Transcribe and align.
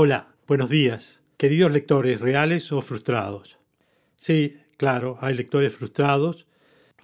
Hola, 0.00 0.28
buenos 0.46 0.70
días, 0.70 1.24
queridos 1.36 1.72
lectores 1.72 2.20
reales 2.20 2.70
o 2.70 2.80
frustrados. 2.82 3.58
Sí, 4.14 4.56
claro, 4.76 5.18
hay 5.20 5.34
lectores 5.34 5.74
frustrados, 5.74 6.46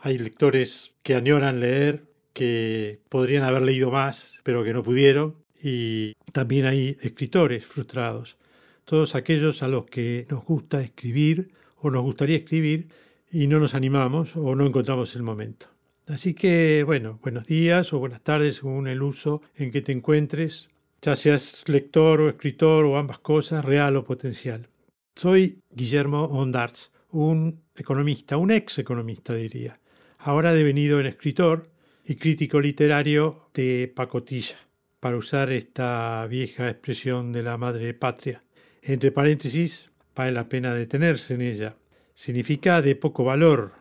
hay 0.00 0.16
lectores 0.16 0.94
que 1.02 1.16
añoran 1.16 1.58
leer, 1.58 2.04
que 2.34 3.00
podrían 3.08 3.42
haber 3.42 3.62
leído 3.62 3.90
más, 3.90 4.40
pero 4.44 4.62
que 4.62 4.72
no 4.72 4.84
pudieron, 4.84 5.34
y 5.60 6.12
también 6.32 6.66
hay 6.66 6.96
escritores 7.00 7.66
frustrados, 7.66 8.36
todos 8.84 9.16
aquellos 9.16 9.64
a 9.64 9.66
los 9.66 9.86
que 9.86 10.28
nos 10.30 10.44
gusta 10.44 10.80
escribir 10.80 11.50
o 11.78 11.90
nos 11.90 12.04
gustaría 12.04 12.36
escribir 12.36 12.90
y 13.28 13.48
no 13.48 13.58
nos 13.58 13.74
animamos 13.74 14.36
o 14.36 14.54
no 14.54 14.64
encontramos 14.64 15.16
el 15.16 15.24
momento. 15.24 15.66
Así 16.06 16.32
que, 16.32 16.84
bueno, 16.86 17.18
buenos 17.22 17.44
días 17.46 17.92
o 17.92 17.98
buenas 17.98 18.22
tardes 18.22 18.54
según 18.58 18.86
el 18.86 19.02
uso 19.02 19.42
en 19.56 19.72
que 19.72 19.82
te 19.82 19.90
encuentres, 19.90 20.68
ya 21.04 21.16
seas 21.16 21.64
lector 21.66 22.22
o 22.22 22.28
escritor 22.30 22.86
o 22.86 22.96
ambas 22.96 23.18
cosas, 23.18 23.62
real 23.62 23.96
o 23.96 24.04
potencial. 24.04 24.68
Soy 25.14 25.60
Guillermo 25.70 26.24
Ondarts, 26.24 26.92
un 27.10 27.60
economista, 27.76 28.38
un 28.38 28.50
ex 28.50 28.78
economista 28.78 29.34
diría, 29.34 29.78
ahora 30.18 30.54
devenido 30.54 31.00
en 31.00 31.06
escritor 31.06 31.68
y 32.06 32.14
crítico 32.16 32.58
literario 32.58 33.50
de 33.52 33.92
pacotilla, 33.94 34.56
para 34.98 35.18
usar 35.18 35.52
esta 35.52 36.26
vieja 36.26 36.70
expresión 36.70 37.32
de 37.32 37.42
la 37.42 37.58
madre 37.58 37.92
patria. 37.92 38.42
Entre 38.80 39.12
paréntesis, 39.12 39.90
vale 40.16 40.32
la 40.32 40.48
pena 40.48 40.72
detenerse 40.72 41.34
en 41.34 41.42
ella. 41.42 41.76
Significa 42.14 42.80
de 42.80 42.96
poco 42.96 43.24
valor, 43.24 43.72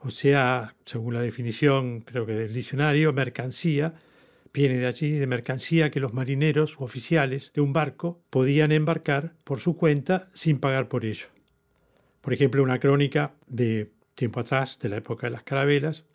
o 0.00 0.08
sea, 0.08 0.74
según 0.86 1.12
la 1.12 1.20
definición, 1.20 2.00
creo 2.00 2.24
que 2.24 2.32
del 2.32 2.54
diccionario, 2.54 3.12
mercancía, 3.12 3.94
viene 4.56 4.78
de 4.78 4.86
allí, 4.86 5.10
de 5.10 5.26
mercancía 5.26 5.90
que 5.90 6.00
los 6.00 6.14
marineros 6.14 6.80
u 6.80 6.84
oficiales 6.84 7.52
de 7.52 7.60
un 7.60 7.74
barco 7.74 8.22
podían 8.30 8.72
embarcar 8.72 9.34
por 9.44 9.60
su 9.60 9.76
cuenta 9.76 10.30
sin 10.32 10.60
pagar 10.60 10.88
por 10.88 11.04
ello. 11.04 11.26
Por 12.22 12.32
ejemplo, 12.32 12.62
una 12.62 12.80
crónica 12.80 13.34
de 13.46 13.90
tiempo 14.14 14.40
atrás, 14.40 14.78
de 14.78 14.88
la 14.88 14.96
época 14.96 15.26
de 15.26 15.32
las 15.32 15.42
carabelas, 15.42 16.06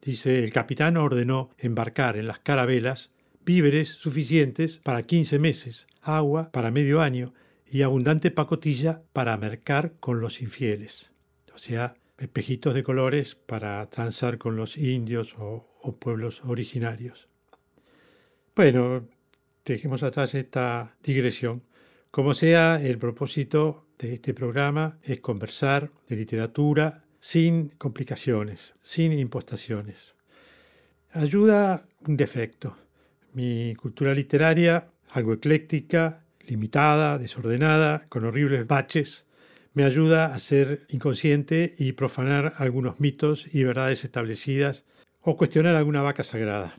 dice, 0.00 0.42
el 0.42 0.50
capitán 0.50 0.96
ordenó 0.96 1.50
embarcar 1.58 2.16
en 2.16 2.26
las 2.26 2.38
carabelas 2.38 3.10
víveres 3.44 3.90
suficientes 3.90 4.78
para 4.78 5.02
15 5.02 5.38
meses, 5.38 5.86
agua 6.00 6.50
para 6.52 6.70
medio 6.70 7.02
año 7.02 7.34
y 7.70 7.82
abundante 7.82 8.30
pacotilla 8.30 9.02
para 9.12 9.36
mercar 9.36 9.92
con 10.00 10.22
los 10.22 10.40
infieles. 10.40 11.10
O 11.54 11.58
sea, 11.58 11.96
espejitos 12.16 12.72
de 12.72 12.82
colores 12.82 13.34
para 13.34 13.84
transar 13.90 14.38
con 14.38 14.56
los 14.56 14.78
indios 14.78 15.34
o, 15.38 15.68
o 15.82 15.96
pueblos 15.96 16.40
originarios. 16.46 17.29
Bueno, 18.56 19.06
dejemos 19.64 20.02
atrás 20.02 20.34
esta 20.34 20.96
digresión. 21.02 21.62
Como 22.10 22.34
sea, 22.34 22.80
el 22.82 22.98
propósito 22.98 23.86
de 23.96 24.14
este 24.14 24.34
programa 24.34 24.98
es 25.02 25.20
conversar 25.20 25.92
de 26.08 26.16
literatura 26.16 27.04
sin 27.20 27.68
complicaciones, 27.78 28.74
sin 28.80 29.12
impostaciones. 29.12 30.14
Ayuda 31.12 31.86
un 32.06 32.16
defecto. 32.16 32.76
Mi 33.34 33.76
cultura 33.76 34.12
literaria, 34.14 34.88
algo 35.12 35.34
ecléctica, 35.34 36.24
limitada, 36.40 37.18
desordenada, 37.18 38.06
con 38.08 38.24
horribles 38.24 38.66
baches, 38.66 39.26
me 39.74 39.84
ayuda 39.84 40.34
a 40.34 40.38
ser 40.40 40.86
inconsciente 40.88 41.76
y 41.78 41.92
profanar 41.92 42.54
algunos 42.56 42.98
mitos 42.98 43.46
y 43.52 43.62
verdades 43.62 44.04
establecidas 44.04 44.84
o 45.20 45.36
cuestionar 45.36 45.76
alguna 45.76 46.02
vaca 46.02 46.24
sagrada. 46.24 46.74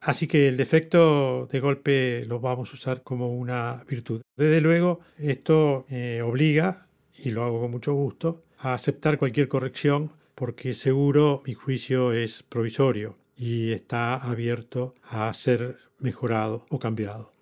Así 0.00 0.26
que 0.26 0.48
el 0.48 0.56
defecto 0.56 1.46
de 1.52 1.60
golpe 1.60 2.24
lo 2.26 2.40
vamos 2.40 2.70
a 2.70 2.74
usar 2.74 3.02
como 3.02 3.34
una 3.34 3.84
virtud. 3.88 4.22
Desde 4.36 4.60
luego, 4.60 5.00
esto 5.18 5.84
me 5.90 6.22
obliga, 6.22 6.86
y 7.18 7.30
lo 7.30 7.44
hago 7.44 7.60
con 7.60 7.70
mucho 7.70 7.92
gusto, 7.92 8.44
a 8.58 8.72
aceptar 8.74 9.18
cualquier 9.18 9.48
corrección 9.48 10.12
porque 10.34 10.72
seguro 10.72 11.42
mi 11.44 11.52
juicio 11.52 12.12
es 12.12 12.42
provisorio 12.42 13.18
y 13.36 13.72
está 13.72 14.14
abierto 14.14 14.94
a 15.02 15.32
ser 15.34 15.76
mejorado 15.98 16.64
o 16.70 16.78
cambiado. 16.78 17.32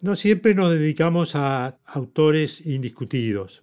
No 0.00 0.16
siempre 0.16 0.54
nos 0.54 0.70
dedicamos 0.70 1.36
a 1.36 1.78
autores 1.84 2.64
indiscutidos. 2.64 3.62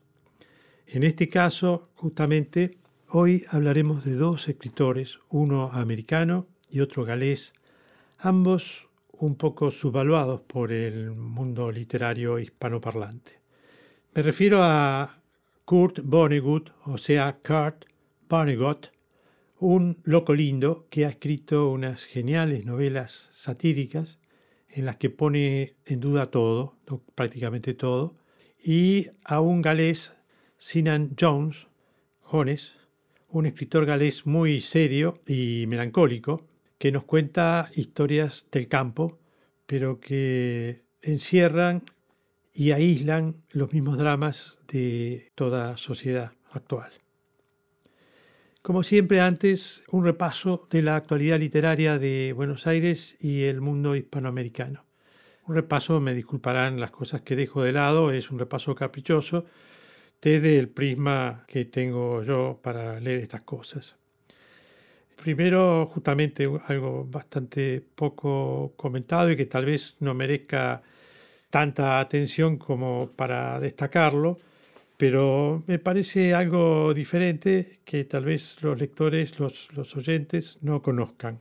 En 0.85 1.03
este 1.03 1.29
caso, 1.29 1.89
justamente, 1.95 2.77
hoy 3.07 3.43
hablaremos 3.49 4.05
de 4.05 4.13
dos 4.13 4.47
escritores, 4.49 5.19
uno 5.29 5.71
americano 5.73 6.47
y 6.69 6.81
otro 6.81 7.03
galés, 7.05 7.53
ambos 8.17 8.87
un 9.11 9.35
poco 9.35 9.71
subvaluados 9.71 10.41
por 10.41 10.71
el 10.71 11.11
mundo 11.11 11.71
literario 11.71 12.39
hispanoparlante. 12.39 13.39
Me 14.13 14.23
refiero 14.23 14.59
a 14.61 15.21
Kurt 15.65 15.99
Vonnegut, 16.03 16.71
o 16.85 16.97
sea, 16.97 17.37
Kurt 17.45 17.85
Vonnegut, 18.29 18.87
un 19.59 19.97
loco 20.03 20.33
lindo 20.33 20.87
que 20.89 21.05
ha 21.05 21.09
escrito 21.09 21.69
unas 21.69 22.05
geniales 22.05 22.65
novelas 22.65 23.29
satíricas 23.33 24.19
en 24.69 24.85
las 24.85 24.97
que 24.97 25.09
pone 25.09 25.75
en 25.85 25.99
duda 25.99 26.31
todo, 26.31 26.77
prácticamente 27.15 27.73
todo, 27.73 28.15
y 28.63 29.07
a 29.25 29.41
un 29.41 29.61
galés, 29.61 30.15
Sinan 30.57 31.15
Jones, 31.19 31.67
Jones, 32.21 32.73
un 33.27 33.45
escritor 33.45 33.85
galés 33.85 34.25
muy 34.25 34.61
serio 34.61 35.19
y 35.27 35.65
melancólico, 35.67 36.48
que 36.79 36.91
nos 36.91 37.03
cuenta 37.03 37.69
historias 37.75 38.47
del 38.51 38.67
campo, 38.67 39.19
pero 39.67 39.99
que 39.99 40.81
encierran 41.01 41.83
y 42.53 42.71
aíslan 42.71 43.35
los 43.51 43.71
mismos 43.73 43.97
dramas 43.97 44.59
de 44.67 45.29
toda 45.35 45.77
sociedad 45.77 46.31
actual. 46.51 46.89
Como 48.61 48.83
siempre 48.83 49.21
antes, 49.21 49.83
un 49.91 50.05
repaso 50.05 50.67
de 50.71 50.81
la 50.81 50.95
actualidad 50.95 51.39
literaria 51.39 51.99
de 51.99 52.33
Buenos 52.33 52.65
Aires 52.65 53.17
y 53.19 53.43
el 53.43 53.61
mundo 53.61 53.95
hispanoamericano. 53.95 54.85
Un 55.47 55.55
repaso, 55.55 55.99
me 55.99 56.13
disculparán 56.13 56.79
las 56.79 56.91
cosas 56.91 57.21
que 57.21 57.35
dejo 57.35 57.63
de 57.63 57.71
lado, 57.71 58.11
es 58.11 58.31
un 58.31 58.39
repaso 58.39 58.75
caprichoso 58.75 59.45
desde 60.21 60.59
el 60.59 60.69
prisma 60.69 61.45
que 61.47 61.65
tengo 61.65 62.23
yo 62.23 62.59
para 62.61 62.99
leer 62.99 63.19
estas 63.19 63.41
cosas. 63.41 63.98
Primero, 65.21 65.85
justamente 65.87 66.47
algo 66.67 67.05
bastante 67.05 67.83
poco 67.93 68.73
comentado 68.77 69.29
y 69.29 69.35
que 69.35 69.45
tal 69.45 69.65
vez 69.65 69.97
no 69.99 70.13
merezca 70.13 70.81
tanta 71.49 71.99
atención 71.99 72.57
como 72.57 73.11
para 73.17 73.59
destacarlo, 73.59 74.37
pero 74.95 75.61
me 75.67 75.77
parece 75.77 76.33
algo 76.33 76.93
diferente 76.93 77.79
que 77.83 78.05
tal 78.05 78.23
vez 78.23 78.61
los 78.61 78.79
lectores, 78.79 79.39
los, 79.39 79.67
los 79.73 79.93
oyentes 79.97 80.57
no 80.61 80.81
conozcan. 80.81 81.39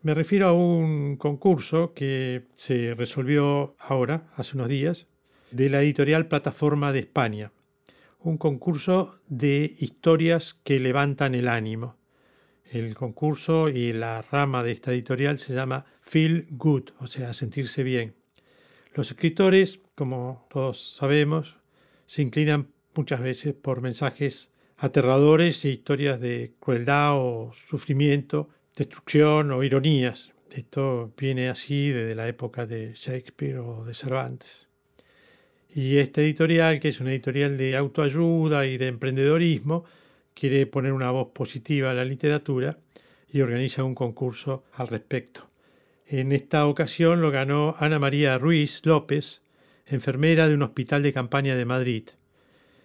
Me 0.00 0.14
refiero 0.14 0.48
a 0.48 0.52
un 0.54 1.16
concurso 1.16 1.92
que 1.92 2.44
se 2.54 2.94
resolvió 2.94 3.76
ahora, 3.78 4.28
hace 4.36 4.56
unos 4.56 4.68
días, 4.68 5.06
de 5.50 5.68
la 5.68 5.82
editorial 5.82 6.26
Plataforma 6.26 6.92
de 6.92 7.00
España. 7.00 7.52
Un 8.20 8.38
concurso 8.38 9.18
de 9.28 9.74
historias 9.78 10.54
que 10.64 10.80
levantan 10.80 11.34
el 11.34 11.48
ánimo. 11.48 11.97
El 12.70 12.94
concurso 12.94 13.70
y 13.70 13.94
la 13.94 14.20
rama 14.20 14.62
de 14.62 14.72
esta 14.72 14.92
editorial 14.92 15.38
se 15.38 15.54
llama 15.54 15.86
Feel 16.02 16.46
Good, 16.50 16.90
o 17.00 17.06
sea, 17.06 17.32
sentirse 17.32 17.82
bien. 17.82 18.14
Los 18.94 19.10
escritores, 19.10 19.80
como 19.94 20.46
todos 20.50 20.94
sabemos, 20.94 21.56
se 22.06 22.20
inclinan 22.20 22.68
muchas 22.94 23.20
veces 23.20 23.54
por 23.54 23.80
mensajes 23.80 24.50
aterradores 24.76 25.64
e 25.64 25.70
historias 25.70 26.20
de 26.20 26.52
crueldad 26.60 27.16
o 27.16 27.52
sufrimiento, 27.54 28.50
destrucción 28.76 29.50
o 29.50 29.62
ironías. 29.62 30.32
Esto 30.52 31.12
viene 31.16 31.48
así 31.48 31.88
desde 31.88 32.14
la 32.14 32.28
época 32.28 32.66
de 32.66 32.92
Shakespeare 32.94 33.58
o 33.58 33.84
de 33.84 33.94
Cervantes. 33.94 34.68
Y 35.74 35.98
esta 35.98 36.20
editorial, 36.20 36.80
que 36.80 36.88
es 36.88 37.00
una 37.00 37.12
editorial 37.12 37.56
de 37.56 37.76
autoayuda 37.76 38.66
y 38.66 38.76
de 38.76 38.88
emprendedorismo, 38.88 39.84
quiere 40.38 40.66
poner 40.66 40.92
una 40.92 41.10
voz 41.10 41.30
positiva 41.32 41.90
a 41.90 41.94
la 41.94 42.04
literatura 42.04 42.78
y 43.28 43.40
organiza 43.40 43.82
un 43.82 43.96
concurso 43.96 44.64
al 44.72 44.86
respecto. 44.86 45.50
En 46.06 46.30
esta 46.30 46.66
ocasión 46.66 47.20
lo 47.20 47.32
ganó 47.32 47.74
Ana 47.80 47.98
María 47.98 48.38
Ruiz 48.38 48.86
López, 48.86 49.42
enfermera 49.84 50.48
de 50.48 50.54
un 50.54 50.62
hospital 50.62 51.02
de 51.02 51.12
campaña 51.12 51.56
de 51.56 51.64
Madrid. 51.64 52.04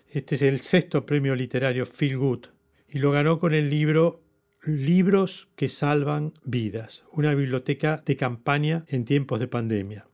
Este 0.10 0.36
es 0.36 0.42
el 0.42 0.62
sexto 0.62 1.06
premio 1.06 1.36
literario 1.36 1.86
Feel 1.86 2.18
Good 2.18 2.46
y 2.90 2.98
lo 2.98 3.12
ganó 3.12 3.40
con 3.40 3.54
el 3.54 3.70
libro 3.70 4.22
Libros 4.66 5.50
que 5.56 5.70
salvan 5.70 6.34
vidas, 6.44 7.04
una 7.12 7.36
biblioteca 7.36 8.02
de 8.04 8.16
campaña 8.16 8.86
en 8.88 9.06
tiempos 9.06 9.40
de 9.40 9.48
pandemia. 9.48 10.08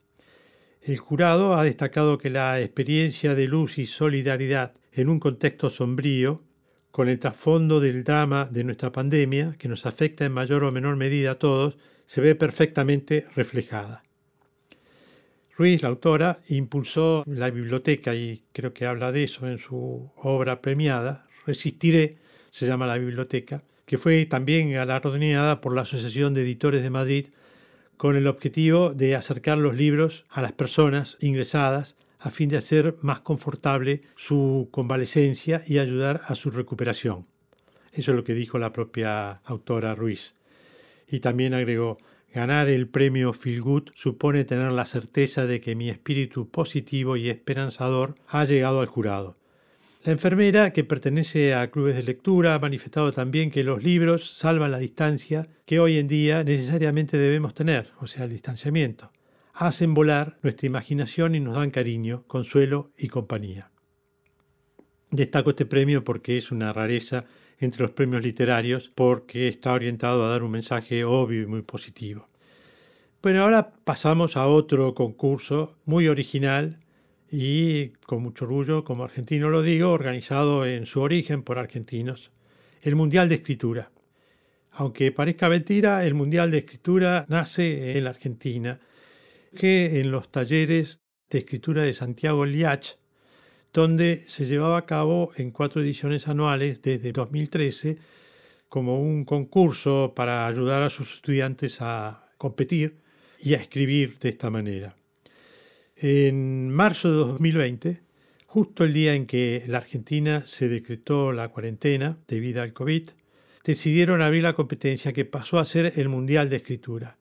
El 0.81 0.97
jurado 0.97 1.55
ha 1.55 1.63
destacado 1.63 2.17
que 2.17 2.29
la 2.29 2.59
experiencia 2.59 3.35
de 3.35 3.47
luz 3.47 3.77
y 3.77 3.85
solidaridad 3.85 4.73
en 4.91 5.07
un 5.07 5.19
contexto 5.19 5.69
sombrío, 5.69 6.43
con 6.91 7.09
el 7.09 7.19
trasfondo 7.19 7.79
del 7.79 8.03
drama 8.03 8.47
de 8.49 8.63
nuestra 8.63 8.91
pandemia, 8.91 9.55
que 9.57 9.67
nos 9.67 9.85
afecta 9.85 10.25
en 10.25 10.31
mayor 10.31 10.63
o 10.63 10.71
menor 10.71 10.95
medida 10.95 11.31
a 11.31 11.39
todos, 11.39 11.77
se 12.05 12.21
ve 12.21 12.35
perfectamente 12.35 13.25
reflejada. 13.35 14.03
Ruiz, 15.55 15.83
la 15.83 15.89
autora, 15.89 16.39
impulsó 16.47 17.23
la 17.27 17.49
biblioteca 17.49 18.15
y 18.15 18.43
creo 18.53 18.73
que 18.73 18.85
habla 18.85 19.11
de 19.11 19.25
eso 19.25 19.47
en 19.47 19.59
su 19.59 20.09
obra 20.15 20.61
premiada, 20.61 21.25
Resistiré, 21.45 22.17
se 22.51 22.67
llama 22.67 22.87
la 22.87 22.97
biblioteca, 22.97 23.63
que 23.85 23.97
fue 23.97 24.25
también 24.25 24.71
galardonada 24.71 25.61
por 25.61 25.73
la 25.73 25.81
Asociación 25.81 26.33
de 26.33 26.43
Editores 26.43 26.83
de 26.83 26.89
Madrid 26.89 27.27
con 27.97 28.15
el 28.15 28.27
objetivo 28.27 28.93
de 28.93 29.15
acercar 29.15 29.57
los 29.57 29.75
libros 29.75 30.25
a 30.29 30.41
las 30.41 30.51
personas 30.53 31.17
ingresadas 31.19 31.95
a 32.19 32.29
fin 32.29 32.49
de 32.49 32.57
hacer 32.57 32.97
más 33.01 33.21
confortable 33.21 34.01
su 34.15 34.67
convalecencia 34.71 35.63
y 35.65 35.77
ayudar 35.77 36.21
a 36.27 36.35
su 36.35 36.51
recuperación. 36.51 37.25
Eso 37.93 38.11
es 38.11 38.17
lo 38.17 38.23
que 38.23 38.33
dijo 38.33 38.59
la 38.59 38.73
propia 38.73 39.41
autora 39.45 39.95
Ruiz. 39.95 40.35
Y 41.07 41.21
también 41.21 41.53
agregó, 41.53 41.97
ganar 42.33 42.69
el 42.69 42.87
premio 42.87 43.33
Feel 43.33 43.63
supone 43.95 44.45
tener 44.45 44.71
la 44.71 44.85
certeza 44.85 45.45
de 45.45 45.61
que 45.61 45.75
mi 45.75 45.89
espíritu 45.89 46.49
positivo 46.49 47.17
y 47.17 47.29
esperanzador 47.29 48.15
ha 48.27 48.45
llegado 48.45 48.81
al 48.81 48.87
jurado. 48.87 49.37
La 50.03 50.13
enfermera, 50.13 50.71
que 50.71 50.85
pertenece 50.85 51.53
a 51.53 51.71
clubes 51.71 51.95
de 51.95 52.03
lectura, 52.03 52.55
ha 52.55 52.59
manifestado 52.59 53.11
también 53.11 53.51
que 53.51 53.63
los 53.63 53.83
libros 53.83 54.37
salvan 54.37 54.71
la 54.71 54.77
distancia 54.77 55.49
que 55.65 55.79
hoy 55.79 55.97
en 55.97 56.07
día 56.07 56.43
necesariamente 56.43 57.17
debemos 57.17 57.53
tener, 57.53 57.91
o 57.99 58.07
sea, 58.07 58.23
el 58.23 58.29
distanciamiento. 58.29 59.11
Hacen 59.61 59.93
volar 59.93 60.37
nuestra 60.41 60.67
imaginación 60.67 61.35
y 61.35 61.41
nos 61.41 61.57
dan 61.57 61.69
cariño, 61.69 62.23
consuelo 62.27 62.93
y 62.97 63.09
compañía. 63.09 63.71
Destaco 65.11 65.49
este 65.49 65.65
premio 65.65 66.05
porque 66.05 66.37
es 66.37 66.53
una 66.53 66.71
rareza 66.71 67.25
entre 67.57 67.81
los 67.81 67.91
premios 67.91 68.23
literarios, 68.23 68.89
porque 68.95 69.49
está 69.49 69.73
orientado 69.73 70.23
a 70.23 70.29
dar 70.29 70.43
un 70.43 70.51
mensaje 70.51 71.03
obvio 71.03 71.41
y 71.41 71.45
muy 71.45 71.61
positivo. 71.61 72.29
Bueno, 73.21 73.43
ahora 73.43 73.73
pasamos 73.83 74.37
a 74.37 74.47
otro 74.47 74.95
concurso 74.95 75.75
muy 75.83 76.07
original 76.07 76.79
y 77.29 77.89
con 78.05 78.23
mucho 78.23 78.45
orgullo, 78.45 78.85
como 78.85 79.03
argentino 79.03 79.49
lo 79.49 79.61
digo, 79.61 79.89
organizado 79.89 80.65
en 80.65 80.85
su 80.85 81.01
origen 81.01 81.43
por 81.43 81.59
argentinos, 81.59 82.31
el 82.81 82.95
Mundial 82.95 83.27
de 83.27 83.35
Escritura. 83.35 83.91
Aunque 84.71 85.11
parezca 85.11 85.49
mentira, 85.49 86.05
el 86.05 86.13
Mundial 86.13 86.49
de 86.49 86.59
Escritura 86.59 87.25
nace 87.27 87.97
en 87.97 88.05
la 88.05 88.11
Argentina, 88.11 88.79
que 89.55 89.99
en 89.99 90.11
los 90.11 90.31
talleres 90.31 91.01
de 91.29 91.39
escritura 91.39 91.83
de 91.83 91.93
Santiago 91.93 92.45
Liach, 92.45 92.97
donde 93.73 94.25
se 94.27 94.45
llevaba 94.45 94.79
a 94.79 94.85
cabo 94.85 95.31
en 95.35 95.51
cuatro 95.51 95.81
ediciones 95.81 96.27
anuales 96.27 96.81
desde 96.81 97.11
2013 97.11 97.97
como 98.67 99.01
un 99.01 99.25
concurso 99.25 100.13
para 100.15 100.47
ayudar 100.47 100.83
a 100.83 100.89
sus 100.89 101.15
estudiantes 101.15 101.81
a 101.81 102.29
competir 102.37 102.97
y 103.39 103.53
a 103.53 103.57
escribir 103.57 104.17
de 104.19 104.29
esta 104.29 104.49
manera. 104.49 104.95
En 105.95 106.69
marzo 106.69 107.09
de 107.09 107.17
2020, 107.17 108.01
justo 108.45 108.83
el 108.83 108.93
día 108.93 109.15
en 109.15 109.25
que 109.25 109.63
la 109.67 109.79
Argentina 109.79 110.45
se 110.45 110.69
decretó 110.69 111.33
la 111.33 111.49
cuarentena 111.49 112.17
debido 112.27 112.61
al 112.61 112.73
COVID, 112.73 113.09
decidieron 113.63 114.21
abrir 114.21 114.43
la 114.43 114.53
competencia 114.53 115.13
que 115.13 115.25
pasó 115.25 115.59
a 115.59 115.65
ser 115.65 115.93
el 115.97 116.09
Mundial 116.09 116.49
de 116.49 116.57
Escritura. 116.57 117.18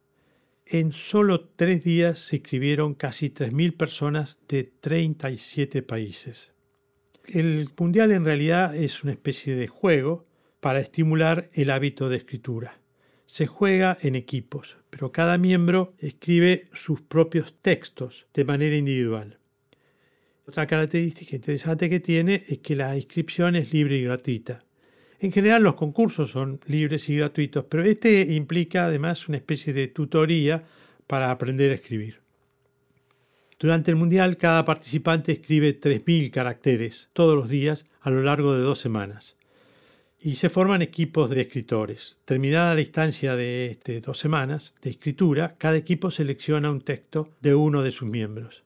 En 0.70 0.92
solo 0.92 1.48
tres 1.48 1.82
días 1.82 2.18
se 2.20 2.36
escribieron 2.36 2.92
casi 2.92 3.30
3.000 3.30 3.74
personas 3.74 4.38
de 4.48 4.64
37 4.64 5.82
países. 5.82 6.52
El 7.24 7.70
Mundial 7.78 8.12
en 8.12 8.26
realidad 8.26 8.76
es 8.76 9.02
una 9.02 9.12
especie 9.12 9.56
de 9.56 9.66
juego 9.66 10.26
para 10.60 10.80
estimular 10.80 11.48
el 11.54 11.70
hábito 11.70 12.10
de 12.10 12.18
escritura. 12.18 12.82
Se 13.24 13.46
juega 13.46 13.96
en 14.02 14.14
equipos, 14.14 14.76
pero 14.90 15.10
cada 15.10 15.38
miembro 15.38 15.94
escribe 16.00 16.68
sus 16.74 17.00
propios 17.00 17.54
textos 17.62 18.26
de 18.34 18.44
manera 18.44 18.76
individual. 18.76 19.38
Otra 20.46 20.66
característica 20.66 21.34
interesante 21.34 21.88
que 21.88 22.00
tiene 22.00 22.44
es 22.46 22.58
que 22.58 22.76
la 22.76 22.94
inscripción 22.94 23.56
es 23.56 23.72
libre 23.72 23.96
y 23.96 24.02
gratuita. 24.02 24.67
En 25.20 25.32
general 25.32 25.62
los 25.62 25.74
concursos 25.74 26.30
son 26.30 26.60
libres 26.66 27.08
y 27.08 27.16
gratuitos, 27.16 27.64
pero 27.68 27.84
este 27.84 28.20
implica 28.34 28.84
además 28.84 29.28
una 29.28 29.38
especie 29.38 29.72
de 29.72 29.88
tutoría 29.88 30.64
para 31.06 31.30
aprender 31.30 31.72
a 31.72 31.74
escribir. 31.74 32.20
Durante 33.58 33.90
el 33.90 33.96
Mundial 33.96 34.36
cada 34.36 34.64
participante 34.64 35.32
escribe 35.32 35.80
3.000 35.80 36.30
caracteres 36.30 37.10
todos 37.12 37.34
los 37.34 37.48
días 37.48 37.84
a 38.00 38.10
lo 38.10 38.22
largo 38.22 38.54
de 38.54 38.62
dos 38.62 38.78
semanas 38.78 39.36
y 40.20 40.36
se 40.36 40.48
forman 40.48 40.82
equipos 40.82 41.30
de 41.30 41.40
escritores. 41.40 42.16
Terminada 42.24 42.74
la 42.74 42.80
instancia 42.80 43.36
de 43.36 43.66
este, 43.66 44.00
dos 44.00 44.18
semanas 44.18 44.74
de 44.82 44.90
escritura, 44.90 45.56
cada 45.58 45.76
equipo 45.76 46.10
selecciona 46.10 46.70
un 46.70 46.80
texto 46.80 47.30
de 47.40 47.54
uno 47.54 47.82
de 47.82 47.92
sus 47.92 48.08
miembros. 48.08 48.64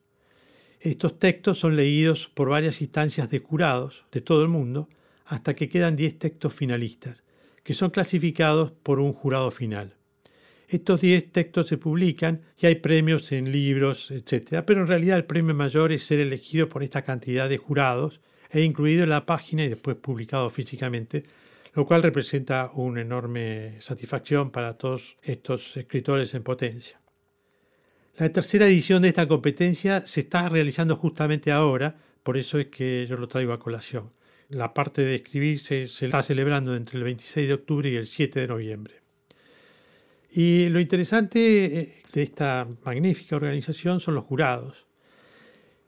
Estos 0.81 1.19
textos 1.19 1.59
son 1.59 1.77
leídos 1.77 2.29
por 2.35 2.49
varias 2.49 2.83
instancias 2.83 3.31
de 3.31 3.39
jurados 3.39 4.05
de 4.13 4.21
todo 4.21 4.43
el 4.43 4.49
mundo 4.49 4.89
hasta 5.27 5.55
que 5.55 5.69
quedan 5.69 5.97
10 5.97 6.19
textos 6.19 6.55
finalistas, 6.55 7.23
que 7.63 7.75
son 7.75 7.91
clasificados 7.91 8.73
por 8.83 9.01
un 9.01 9.13
jurado 9.13 9.51
final. 9.51 9.95
Estos 10.69 11.01
10 11.01 11.33
textos 11.33 11.69
se 11.69 11.77
publican 11.77 12.43
y 12.59 12.67
hay 12.67 12.77
premios 12.77 13.31
en 13.33 13.53
libros, 13.53 14.11
etc. 14.11 14.63
Pero 14.67 14.81
en 14.81 14.87
realidad 14.87 15.19
el 15.19 15.25
premio 15.25 15.55
mayor 15.55 15.93
es 15.93 16.05
ser 16.05 16.19
elegido 16.19 16.69
por 16.69 16.83
esta 16.83 17.03
cantidad 17.03 17.49
de 17.49 17.59
jurados 17.59 18.21
e 18.51 18.63
incluido 18.63 19.03
en 19.05 19.11
la 19.11 19.27
página 19.27 19.65
y 19.65 19.69
después 19.69 19.97
publicado 19.97 20.49
físicamente 20.51 21.25
lo 21.75 21.87
cual 21.87 22.03
representa 22.03 22.71
una 22.75 23.01
enorme 23.01 23.77
satisfacción 23.81 24.51
para 24.51 24.77
todos 24.77 25.17
estos 25.23 25.77
escritores 25.77 26.35
en 26.35 26.43
potencia. 26.43 27.01
La 28.19 28.31
tercera 28.31 28.67
edición 28.67 29.03
de 29.03 29.09
esta 29.09 29.27
competencia 29.27 30.07
se 30.07 30.21
está 30.21 30.49
realizando 30.49 30.97
justamente 30.97 31.51
ahora, 31.51 31.97
por 32.23 32.37
eso 32.37 32.59
es 32.59 32.67
que 32.67 33.07
yo 33.09 33.17
lo 33.17 33.27
traigo 33.27 33.55
a 33.55 33.59
colación. 33.59 34.11
La 34.53 34.75
parte 34.75 35.01
de 35.01 35.15
escribir 35.15 35.59
se, 35.61 35.85
está 35.85 36.23
celebrando 36.23 36.77
entre 36.77 36.99
el 36.99 37.05
26 37.05 37.49
de 37.49 37.55
octubre 37.55 37.89
y 37.89 37.97
el 37.97 38.07
7 38.07 38.41
de 38.41 38.49
noviembre. 38.49 38.95
Y 40.31 40.69
lo 40.69 40.79
interesante 40.79 41.65
eh, 41.65 42.03
de 42.13 42.23
esta 42.23 42.69
magnífica 42.85 43.37
organización 43.37 44.01
son 44.01 44.15
los 44.15 44.25
jurados. 44.25 44.87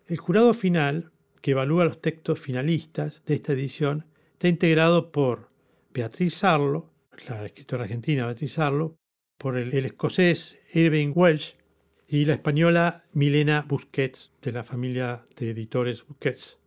El 0.06 0.16
jurado 0.16 0.54
final, 0.54 1.12
que 1.42 1.50
evalúa 1.50 1.84
los 1.84 2.00
textos 2.00 2.40
finalistas 2.40 3.22
de 3.26 3.34
esta 3.34 3.52
edición, 3.52 4.06
está 4.32 4.48
integrado 4.48 5.12
por 5.12 5.50
Beatriz 5.92 6.34
Sarlo, 6.34 6.90
la 7.28 7.44
escritora 7.44 7.84
argentina 7.84 8.26
Beatriz 8.26 8.54
Sarlo, 8.54 8.96
por 9.36 9.58
el, 9.58 9.74
escocés 9.84 10.62
Irving 10.72 11.12
Welsh 11.14 11.54
y 12.08 12.24
la 12.24 12.32
española 12.32 13.04
Milena 13.12 13.66
Busquets, 13.68 14.30
de 14.40 14.52
la 14.52 14.64
familia 14.64 15.26
de 15.36 15.50
editores 15.50 16.06
Busquets, 16.06 16.58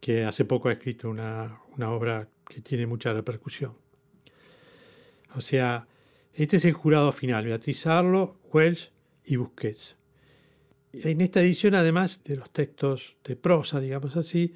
que 0.00 0.24
hace 0.24 0.44
poco 0.44 0.68
ha 0.68 0.72
escrito 0.72 1.08
una, 1.08 1.60
una 1.76 1.90
obra 1.92 2.28
que 2.48 2.60
tiene 2.60 2.86
mucha 2.86 3.12
repercusión. 3.12 3.76
O 5.36 5.40
sea, 5.40 5.86
este 6.34 6.56
es 6.56 6.64
el 6.64 6.72
jurado 6.72 7.12
final, 7.12 7.44
Beatriz 7.44 7.80
Sarlo, 7.80 8.38
Welsh 8.52 8.90
y 9.24 9.36
Busquets. 9.36 9.96
En 10.92 11.20
esta 11.20 11.40
edición, 11.40 11.74
además 11.74 12.24
de 12.24 12.36
los 12.36 12.50
textos 12.50 13.16
de 13.22 13.36
prosa, 13.36 13.78
digamos 13.78 14.16
así, 14.16 14.54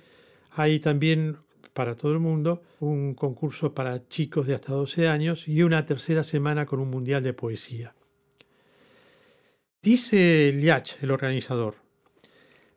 hay 0.51 0.81
también 0.81 1.39
para 1.73 1.97
todo 1.97 2.13
el 2.13 2.21
mundo, 2.21 2.63
un 2.81 3.15
concurso 3.15 3.75
para 3.75 4.09
chicos 4.09 4.47
de 4.47 4.55
hasta 4.55 4.73
12 4.73 5.09
años 5.09 5.49
y 5.49 5.63
una 5.63 5.85
tercera 5.85 6.23
semana 6.23 6.67
con 6.67 6.81
un 6.81 6.89
mundial 6.89 7.23
de 7.23 7.35
poesía. 7.35 7.95
Dice 9.83 10.53
Liach, 10.55 11.03
el 11.03 11.11
organizador, 11.11 11.77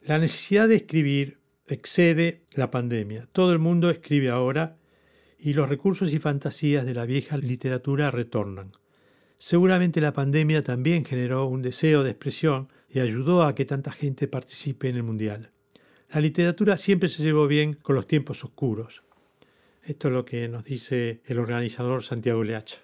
la 0.02 0.18
necesidad 0.18 0.68
de 0.68 0.76
escribir 0.78 1.38
excede 1.68 2.42
la 2.54 2.72
pandemia. 2.72 3.28
Todo 3.32 3.52
el 3.52 3.60
mundo 3.60 3.90
escribe 3.90 4.30
ahora 4.30 4.78
y 5.40 5.54
los 5.54 5.70
recursos 5.70 6.14
y 6.14 6.20
fantasías 6.20 6.86
de 6.86 6.94
la 6.94 7.06
vieja 7.06 7.38
literatura 7.38 8.10
retornan. 8.10 8.72
Seguramente 9.38 10.02
la 10.02 10.14
pandemia 10.14 10.64
también 10.64 11.06
generó 11.06 11.46
un 11.46 11.62
deseo 11.62 12.04
de 12.04 12.12
expresión 12.12 12.70
y 12.90 13.00
ayudó 13.00 13.44
a 13.44 13.54
que 13.54 13.66
tanta 13.66 13.92
gente 13.92 14.28
participe 14.28 14.90
en 14.90 14.96
el 14.96 15.04
Mundial. 15.04 15.52
La 16.10 16.22
literatura 16.22 16.78
siempre 16.78 17.10
se 17.10 17.22
llevó 17.22 17.48
bien 17.48 17.74
con 17.74 17.96
los 17.96 18.08
tiempos 18.08 18.44
oscuros. 18.44 19.04
Esto 19.84 20.08
es 20.08 20.14
lo 20.14 20.26
que 20.26 20.48
nos 20.48 20.64
dice 20.64 21.22
el 21.26 21.38
organizador 21.38 22.04
Santiago 22.04 22.44
Leach. 22.44 22.80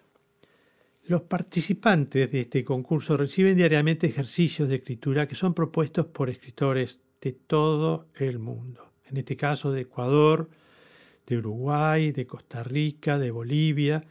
Los 1.05 1.23
participantes 1.23 2.31
de 2.31 2.41
este 2.41 2.63
concurso 2.63 3.17
reciben 3.17 3.57
diariamente 3.57 4.07
ejercicios 4.07 4.69
de 4.69 4.75
escritura 4.75 5.27
que 5.27 5.35
son 5.35 5.53
propuestos 5.53 6.05
por 6.05 6.29
escritores 6.29 6.99
de 7.24 7.32
todo 7.32 8.10
el 8.15 8.38
mundo. 8.38 8.92
En 9.06 9.15
este 9.15 9.38
caso 9.38 9.72
de 9.72 9.82
Ecuador, 9.82 10.50
de 11.25 11.38
Uruguay, 11.38 12.12
de 12.12 12.27
Costa 12.27 12.63
Rica, 12.63 13.18
de 13.18 13.32
Bolivia, 13.32 14.03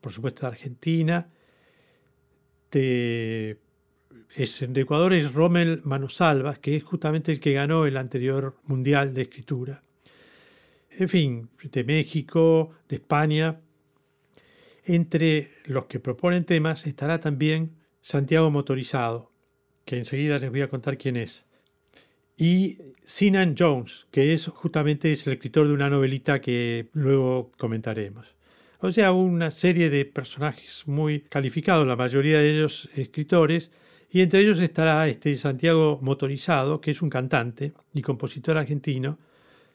por 0.00 0.12
supuesto 0.12 0.42
de 0.42 0.48
Argentina, 0.48 1.28
de 2.72 3.58
es, 4.34 4.64
de 4.68 4.80
Ecuador 4.80 5.12
es 5.12 5.32
Rommel 5.32 5.82
Manosalvas, 5.84 6.58
que 6.58 6.76
es 6.76 6.82
justamente 6.82 7.30
el 7.30 7.40
que 7.40 7.52
ganó 7.52 7.86
el 7.86 7.96
anterior 7.96 8.56
Mundial 8.64 9.14
de 9.14 9.22
Escritura. 9.22 9.82
En 10.90 11.08
fin, 11.08 11.48
de 11.62 11.84
México, 11.84 12.72
de 12.88 12.96
España. 12.96 13.60
Entre 14.84 15.52
los 15.66 15.86
que 15.86 16.00
proponen 16.00 16.44
temas 16.44 16.86
estará 16.86 17.20
también 17.20 17.76
Santiago 18.00 18.50
Motorizado, 18.50 19.30
que 19.84 19.98
enseguida 19.98 20.38
les 20.38 20.50
voy 20.50 20.62
a 20.62 20.68
contar 20.68 20.98
quién 20.98 21.16
es. 21.16 21.47
Y 22.38 22.78
Sinan 23.02 23.56
Jones, 23.58 24.06
que 24.12 24.32
es 24.32 24.46
justamente 24.46 25.12
el 25.12 25.32
escritor 25.32 25.66
de 25.66 25.74
una 25.74 25.90
novelita 25.90 26.40
que 26.40 26.88
luego 26.92 27.50
comentaremos. 27.58 28.26
O 28.80 28.92
sea, 28.92 29.10
una 29.10 29.50
serie 29.50 29.90
de 29.90 30.04
personajes 30.04 30.84
muy 30.86 31.22
calificados, 31.22 31.86
la 31.86 31.96
mayoría 31.96 32.38
de 32.38 32.54
ellos 32.54 32.88
escritores, 32.94 33.72
y 34.10 34.22
entre 34.22 34.40
ellos 34.40 34.60
estará 34.60 35.08
este 35.08 35.36
Santiago 35.36 35.98
Motorizado, 36.00 36.80
que 36.80 36.92
es 36.92 37.02
un 37.02 37.10
cantante 37.10 37.72
y 37.92 38.02
compositor 38.02 38.56
argentino, 38.56 39.18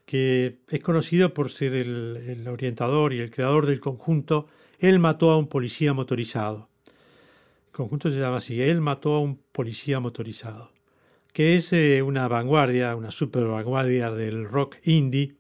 que 0.06 0.60
es 0.70 0.80
conocido 0.80 1.34
por 1.34 1.52
ser 1.52 1.74
el, 1.74 2.18
el 2.28 2.48
orientador 2.48 3.14
y 3.14 3.20
el 3.20 3.30
creador 3.30 3.66
del 3.66 3.82
conjunto 3.82 4.48
Él 4.80 5.00
mató 5.00 5.32
a 5.32 5.38
un 5.38 5.48
policía 5.48 5.94
motorizado. 5.94 6.70
El 7.68 7.72
conjunto 7.74 8.10
se 8.10 8.20
llama 8.20 8.38
así, 8.38 8.62
Él 8.62 8.80
mató 8.80 9.16
a 9.16 9.20
un 9.20 9.38
policía 9.52 10.00
motorizado 10.00 10.73
que 11.34 11.56
es 11.56 11.74
eh, 11.74 12.02
una 12.04 12.28
vanguardia, 12.28 12.96
una 12.96 13.12
super 13.12 13.46
vanguardia 13.46 14.12
del 14.12 14.46
rock 14.46 14.78
indie. 14.84 15.36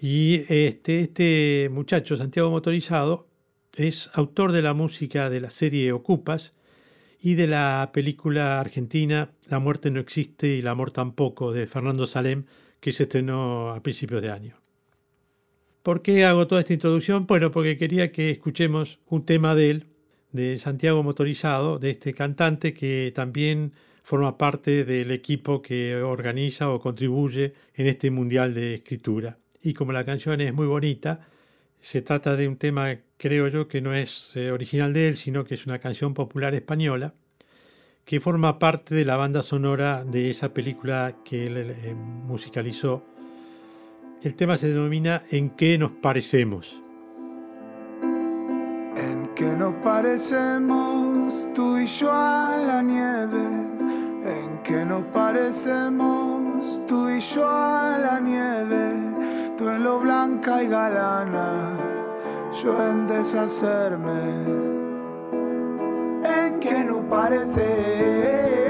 Y 0.00 0.44
este, 0.48 1.00
este 1.00 1.68
muchacho, 1.70 2.16
Santiago 2.16 2.50
Motorizado, 2.50 3.28
es 3.76 4.10
autor 4.14 4.52
de 4.52 4.62
la 4.62 4.74
música 4.74 5.30
de 5.30 5.40
la 5.40 5.50
serie 5.50 5.92
Ocupas 5.92 6.54
y 7.22 7.34
de 7.34 7.46
la 7.46 7.90
película 7.92 8.58
argentina 8.58 9.30
La 9.46 9.58
muerte 9.58 9.90
no 9.90 10.00
existe 10.00 10.56
y 10.56 10.58
el 10.60 10.68
amor 10.68 10.90
tampoco 10.90 11.52
de 11.52 11.66
Fernando 11.66 12.06
Salem, 12.06 12.44
que 12.80 12.92
se 12.92 13.04
estrenó 13.04 13.70
a 13.70 13.82
principios 13.82 14.22
de 14.22 14.30
año. 14.30 14.56
¿Por 15.82 16.02
qué 16.02 16.24
hago 16.24 16.46
toda 16.46 16.62
esta 16.62 16.72
introducción? 16.72 17.26
Bueno, 17.26 17.50
porque 17.50 17.78
quería 17.78 18.10
que 18.10 18.30
escuchemos 18.30 18.98
un 19.06 19.24
tema 19.24 19.54
de 19.54 19.70
él, 19.70 19.86
de 20.32 20.58
Santiago 20.58 21.02
Motorizado, 21.02 21.78
de 21.78 21.90
este 21.90 22.12
cantante 22.14 22.72
que 22.74 23.12
también 23.14 23.72
forma 24.10 24.36
parte 24.36 24.84
del 24.84 25.12
equipo 25.12 25.62
que 25.62 26.02
organiza 26.02 26.68
o 26.68 26.80
contribuye 26.80 27.54
en 27.76 27.86
este 27.86 28.10
Mundial 28.10 28.54
de 28.54 28.74
Escritura. 28.74 29.38
Y 29.62 29.72
como 29.72 29.92
la 29.92 30.04
canción 30.04 30.40
es 30.40 30.52
muy 30.52 30.66
bonita, 30.66 31.20
se 31.80 32.02
trata 32.02 32.34
de 32.34 32.48
un 32.48 32.56
tema, 32.56 32.96
creo 33.18 33.46
yo, 33.46 33.68
que 33.68 33.80
no 33.80 33.94
es 33.94 34.32
eh, 34.34 34.50
original 34.50 34.92
de 34.92 35.06
él, 35.06 35.16
sino 35.16 35.44
que 35.44 35.54
es 35.54 35.64
una 35.64 35.78
canción 35.78 36.12
popular 36.12 36.56
española, 36.56 37.14
que 38.04 38.18
forma 38.18 38.58
parte 38.58 38.96
de 38.96 39.04
la 39.04 39.14
banda 39.14 39.42
sonora 39.42 40.02
de 40.04 40.28
esa 40.28 40.52
película 40.52 41.14
que 41.24 41.46
él 41.46 41.56
eh, 41.70 41.94
musicalizó. 41.94 43.04
El 44.24 44.34
tema 44.34 44.56
se 44.56 44.70
denomina 44.70 45.22
¿En 45.30 45.50
qué 45.50 45.78
nos 45.78 45.92
parecemos? 45.92 46.82
En 48.96 49.30
qué 49.36 49.52
nos 49.56 49.74
parecemos 49.84 51.09
tú 51.54 51.78
y 51.78 51.86
yo 51.86 52.10
a 52.12 52.56
la 52.58 52.82
nieve 52.82 53.38
en 54.24 54.58
que 54.64 54.84
nos 54.84 55.04
parecemos 55.12 56.82
tú 56.88 57.08
y 57.08 57.20
yo 57.20 57.48
a 57.48 57.98
la 57.98 58.18
nieve, 58.18 59.54
tú 59.56 59.68
en 59.68 59.84
lo 59.84 60.00
blanca 60.00 60.60
y 60.62 60.68
galana, 60.68 61.52
yo 62.60 62.90
en 62.90 63.06
deshacerme, 63.06 64.22
en 66.24 66.58
que 66.58 66.84
nos 66.84 67.04
parecemos. 67.04 68.69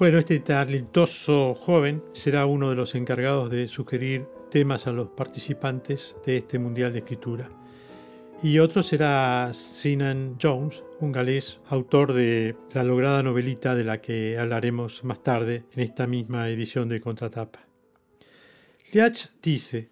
Bueno, 0.00 0.18
este 0.18 0.40
talentoso 0.40 1.54
joven 1.54 2.02
será 2.14 2.46
uno 2.46 2.70
de 2.70 2.74
los 2.74 2.94
encargados 2.94 3.50
de 3.50 3.68
sugerir 3.68 4.24
temas 4.50 4.86
a 4.86 4.92
los 4.92 5.10
participantes 5.10 6.16
de 6.24 6.38
este 6.38 6.58
Mundial 6.58 6.94
de 6.94 7.00
Escritura. 7.00 7.50
Y 8.42 8.60
otro 8.60 8.82
será 8.82 9.50
Sinan 9.52 10.38
Jones, 10.40 10.82
un 11.00 11.12
galés, 11.12 11.60
autor 11.68 12.14
de 12.14 12.56
la 12.72 12.82
lograda 12.82 13.22
novelita 13.22 13.74
de 13.74 13.84
la 13.84 14.00
que 14.00 14.38
hablaremos 14.38 15.04
más 15.04 15.22
tarde 15.22 15.64
en 15.74 15.80
esta 15.80 16.06
misma 16.06 16.48
edición 16.48 16.88
de 16.88 17.00
Contratapa. 17.00 17.60
Liach 18.94 19.28
dice, 19.42 19.90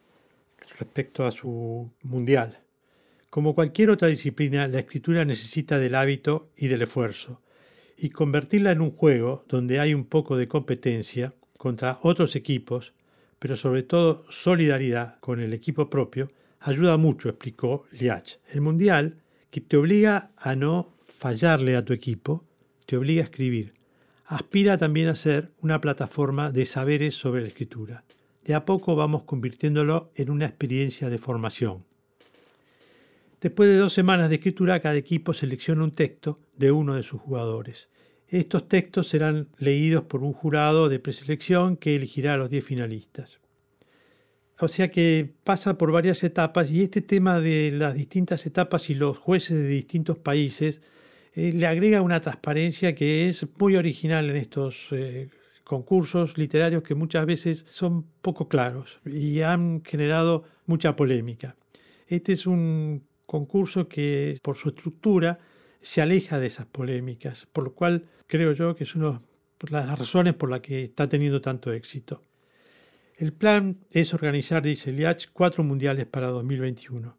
respecto 0.79 1.27
a 1.27 1.33
su 1.33 1.93
Mundial, 2.03 2.61
como 3.29 3.55
cualquier 3.55 3.91
otra 3.91 4.09
disciplina, 4.09 4.69
la 4.69 4.79
escritura 4.79 5.27
necesita 5.27 5.79
del 5.79 5.95
hábito 5.95 6.49
y 6.57 6.69
del 6.69 6.81
esfuerzo 6.81 7.43
y 7.99 8.11
convertirla 8.11 8.71
en 8.71 8.81
un 8.81 8.93
juego 8.93 9.45
donde 9.49 9.81
hay 9.81 9.93
un 9.93 10.05
poco 10.05 10.37
de 10.37 10.47
competencia 10.47 11.35
contra 11.59 11.99
otros 12.03 12.37
equipos, 12.37 12.93
pero 13.41 13.57
sobre 13.57 13.83
todo 13.83 14.25
solidaridad 14.31 15.19
con 15.19 15.41
el 15.41 15.53
equipo 15.53 15.91
propio, 15.91 16.31
ayuda 16.61 16.97
mucho, 16.97 17.29
explicó 17.29 17.85
Liach. 17.91 18.39
El 18.53 18.61
Mundial, 18.61 19.17
que 19.51 19.61
te 19.61 19.77
obliga 19.77 20.31
a 20.37 20.55
no 20.55 20.95
fallarle 21.07 21.75
a 21.75 21.85
tu 21.85 21.93
equipo, 21.93 22.45
te 22.87 22.97
obliga 22.97 23.23
a 23.23 23.25
escribir. 23.25 23.75
Aspira 24.27 24.79
también 24.79 25.09
a 25.09 25.17
ser 25.17 25.51
una 25.61 25.81
plataforma 25.81 26.53
de 26.53 26.67
saberes 26.67 27.17
sobre 27.17 27.43
la 27.43 27.49
escritura. 27.49 28.05
De 28.45 28.55
a 28.55 28.65
poco 28.65 28.95
vamos 28.95 29.25
convirtiéndolo 29.25 30.13
en 30.15 30.31
una 30.31 30.47
experiencia 30.47 31.11
de 31.11 31.19
formación. 31.19 31.88
Después 33.41 33.69
de 33.69 33.77
dos 33.77 33.93
semanas 33.93 34.29
de 34.29 34.37
escritura, 34.37 34.81
cada 34.81 34.97
equipo 34.97 35.33
selecciona 35.33 35.85
un 35.85 35.93
texto 35.93 36.41
de 36.57 36.73
uno 36.73 36.95
de 36.95 37.05
sus 37.05 37.21
jugadores. 37.21 37.89
Estos 38.27 38.69
textos 38.69 39.09
serán 39.09 39.49
leídos 39.59 40.05
por 40.05 40.23
un 40.23 40.33
jurado 40.33 40.89
de 40.89 40.99
preselección 40.99 41.77
que 41.77 41.95
elegirá 41.95 42.35
a 42.35 42.37
los 42.37 42.51
10 42.51 42.65
finalistas. 42.65 43.39
O 44.61 44.67
sea 44.67 44.91
que 44.91 45.35
pasa 45.45 45.79
por 45.79 45.93
varias 45.93 46.25
etapas 46.25 46.71
y 46.73 46.83
este 46.83 47.01
tema 47.01 47.39
de 47.39 47.71
las 47.71 47.95
distintas 47.95 48.45
etapas 48.45 48.91
y 48.91 48.95
los 48.95 49.17
jueces 49.17 49.57
de 49.57 49.69
distintos 49.69 50.19
países 50.19 50.83
eh, 51.35 51.53
le 51.53 51.67
agrega 51.67 52.03
una 52.03 52.21
transparencia 52.21 52.97
que 52.97 53.29
es 53.29 53.47
muy 53.57 53.77
original 53.77 54.29
en 54.29 54.37
estos 54.37 54.89
eh, 54.91 55.29
concursos 55.63 56.37
literarios 56.37 56.83
que 56.83 56.97
muchas 56.97 57.25
veces 57.25 57.65
son 57.69 58.03
poco 58.21 58.49
claros 58.49 59.01
y 59.07 59.43
han 59.43 59.85
generado 59.85 60.43
mucha 60.67 60.97
polémica. 60.97 61.55
Este 62.09 62.33
es 62.33 62.47
un 62.47 63.08
concurso 63.29 63.89
que 63.89 64.39
por 64.43 64.57
su 64.57 64.71
estructura 64.71 65.39
se 65.83 66.01
aleja 66.01 66.41
de 66.41 66.47
esas 66.47 66.65
polémicas, 66.65 67.47
por 67.53 67.63
lo 67.63 67.75
cual 67.75 68.07
creo 68.27 68.53
yo 68.53 68.75
que 68.75 68.85
es 68.85 68.95
una 68.95 69.21
de 69.61 69.71
las 69.71 69.99
razones 69.99 70.33
por 70.33 70.51
las 70.51 70.61
que 70.61 70.85
está 70.85 71.11
teniendo 71.11 71.43
tanto 71.43 71.71
éxito. 71.71 72.25
El 73.17 73.35
plan 73.35 73.85
es 73.91 74.15
organizar, 74.15 74.63
dice 74.63 74.93
Liach, 74.93 75.27
cuatro 75.35 75.63
mundiales 75.63 76.07
para 76.07 76.29
2021. 76.29 77.19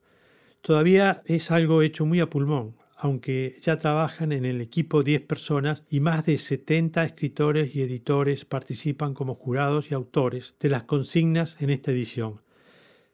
Todavía 0.61 1.21
es 1.25 1.51
algo 1.51 1.83
hecho 1.83 2.05
muy 2.07 2.19
a 2.19 2.29
pulmón. 2.29 2.75
aunque 3.01 3.55
ya 3.61 3.77
trabajan 3.77 4.33
en 4.33 4.43
el 4.43 4.59
equipo 4.59 5.03
10 5.03 5.21
personas 5.21 5.83
y 5.89 5.99
más 6.01 6.25
de 6.25 6.37
70 6.37 7.05
escritores 7.05 7.73
y 7.73 7.81
editores 7.81 8.43
participan 8.43 9.13
como 9.13 9.35
jurados 9.35 9.89
y 9.89 9.93
autores 9.93 10.55
de 10.59 10.67
las 10.67 10.83
consignas 10.83 11.55
en 11.61 11.69
esta 11.69 11.91
edición. 11.91 12.41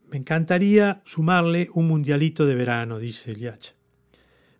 Me 0.10 0.18
encantaría 0.18 1.02
sumarle 1.06 1.70
un 1.74 1.88
mundialito 1.88 2.46
de 2.46 2.56
verano, 2.56 3.00
dice 3.00 3.34
Liach. 3.34 3.74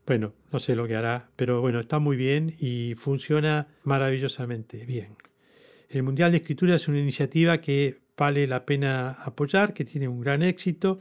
Bueno, 0.06 0.34
no 0.52 0.60
sé 0.60 0.76
lo 0.76 0.88
que 0.88 0.96
hará, 0.96 1.30
pero 1.36 1.62
bueno, 1.62 1.80
está 1.80 2.00
muy 2.00 2.16
bien 2.16 2.56
y 2.60 2.96
funciona 2.96 3.68
maravillosamente 3.84 4.86
bien. 4.86 5.16
El 5.90 6.04
Mundial 6.04 6.32
de 6.32 6.38
Escritura 6.38 6.76
es 6.76 6.88
una 6.88 7.00
iniciativa 7.00 7.60
que 7.60 8.00
vale 8.18 8.48
la 8.48 8.66
pena 8.66 9.12
apoyar, 9.12 9.74
que 9.74 9.86
tiene 9.86 10.08
un 10.08 10.22
gran 10.22 10.44
éxito 10.44 11.00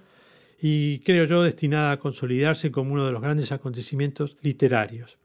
y 0.61 1.01
creo 1.01 1.25
yo 1.25 1.43
destinada 1.43 1.93
a 1.93 1.99
consolidarse 1.99 2.71
como 2.71 2.93
uno 2.93 3.07
de 3.07 3.13
los 3.13 3.23
grandes 3.23 3.53
acontecimientos 3.53 4.37
literarios. 4.41 5.19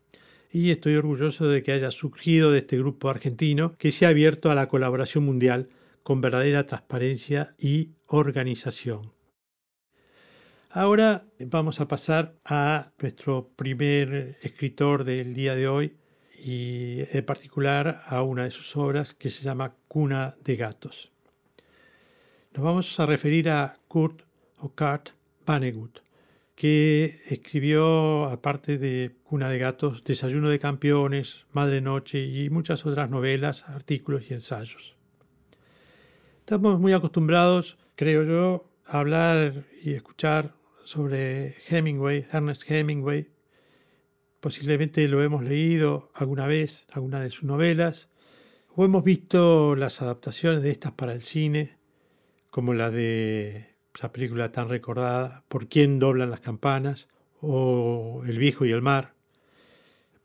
Y 0.51 0.71
estoy 0.71 0.95
orgulloso 0.95 1.47
de 1.47 1.61
que 1.61 1.71
haya 1.71 1.91
surgido 1.91 2.51
de 2.51 2.59
este 2.59 2.77
grupo 2.77 3.09
argentino 3.09 3.75
que 3.77 3.91
se 3.91 4.05
ha 4.05 4.09
abierto 4.09 4.49
a 4.49 4.55
la 4.55 4.67
colaboración 4.67 5.23
mundial 5.23 5.69
con 6.03 6.21
verdadera 6.21 6.65
transparencia 6.65 7.53
y 7.59 7.91
organización. 8.09 9.13
Ahora 10.71 11.25
vamos 11.39 11.79
a 11.79 11.87
pasar 11.87 12.35
a 12.45 12.91
nuestro 12.99 13.49
primer 13.55 14.37
escritor 14.41 15.03
del 15.03 15.33
día 15.33 15.55
de 15.55 15.67
hoy 15.67 15.97
y 16.43 16.99
en 17.11 17.25
particular 17.25 18.03
a 18.05 18.21
una 18.23 18.43
de 18.43 18.51
sus 18.51 18.75
obras 18.77 19.13
que 19.13 19.29
se 19.29 19.43
llama 19.43 19.75
Cuna 19.87 20.35
de 20.43 20.55
Gatos. 20.55 21.11
Nos 22.53 22.63
vamos 22.63 22.99
a 22.99 23.05
referir 23.05 23.49
a 23.49 23.77
Kurt 23.87 24.21
o 24.57 24.69
Kurt 24.69 25.09
Vonnegut, 25.45 25.99
que 26.55 27.21
escribió, 27.27 28.25
aparte 28.25 28.77
de 28.77 29.15
Cuna 29.23 29.49
de 29.49 29.59
Gatos, 29.59 30.03
Desayuno 30.03 30.49
de 30.49 30.59
Campeones, 30.59 31.45
Madre 31.51 31.81
Noche 31.81 32.23
y 32.25 32.49
muchas 32.49 32.85
otras 32.85 33.09
novelas, 33.09 33.67
artículos 33.69 34.29
y 34.29 34.33
ensayos. 34.33 34.95
Estamos 36.39 36.79
muy 36.79 36.93
acostumbrados, 36.93 37.77
creo 37.99 38.23
yo, 38.23 38.71
hablar 38.85 39.65
y 39.83 39.91
escuchar 39.91 40.55
sobre 40.85 41.57
Hemingway, 41.67 42.27
Ernest 42.31 42.63
Hemingway. 42.71 43.27
Posiblemente 44.39 45.05
lo 45.09 45.21
hemos 45.21 45.43
leído 45.43 46.09
alguna 46.13 46.47
vez, 46.47 46.85
alguna 46.93 47.21
de 47.21 47.29
sus 47.29 47.43
novelas, 47.43 48.07
o 48.73 48.85
hemos 48.85 49.03
visto 49.03 49.75
las 49.75 50.01
adaptaciones 50.01 50.63
de 50.63 50.71
estas 50.71 50.93
para 50.93 51.11
el 51.11 51.23
cine, 51.23 51.75
como 52.49 52.73
la 52.73 52.89
de 52.89 53.75
esa 53.93 54.13
película 54.13 54.53
tan 54.53 54.69
recordada, 54.69 55.43
Por 55.49 55.67
quién 55.67 55.99
doblan 55.99 56.31
las 56.31 56.39
campanas, 56.39 57.09
o 57.41 58.23
El 58.25 58.39
viejo 58.39 58.63
y 58.65 58.71
el 58.71 58.81
mar. 58.81 59.13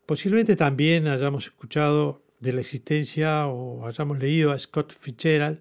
Posiblemente 0.05 0.55
también 0.55 1.09
hayamos 1.09 1.47
escuchado 1.47 2.23
de 2.39 2.53
la 2.53 2.61
existencia 2.61 3.47
o 3.47 3.85
hayamos 3.85 4.17
leído 4.17 4.53
a 4.53 4.59
Scott 4.59 4.93
Fitzgerald 4.97 5.59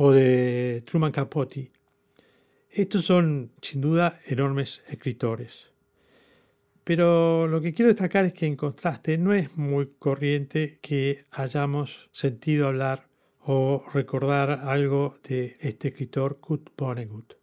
o 0.00 0.12
de 0.12 0.80
Truman 0.86 1.10
Capote, 1.10 1.72
estos 2.70 3.06
son, 3.06 3.50
sin 3.60 3.80
duda, 3.80 4.20
enormes 4.26 4.80
escritores. 4.88 5.72
Pero 6.84 7.48
lo 7.48 7.60
que 7.60 7.74
quiero 7.74 7.88
destacar 7.88 8.24
es 8.24 8.32
que 8.32 8.46
en 8.46 8.54
contraste 8.54 9.18
no 9.18 9.34
es 9.34 9.56
muy 9.56 9.90
corriente 9.98 10.78
que 10.80 11.24
hayamos 11.32 12.08
sentido 12.12 12.68
hablar 12.68 13.08
o 13.40 13.84
recordar 13.92 14.62
algo 14.64 15.18
de 15.28 15.56
este 15.58 15.88
escritor 15.88 16.38
Kurt 16.38 16.68
Vonnegut. 16.76 17.34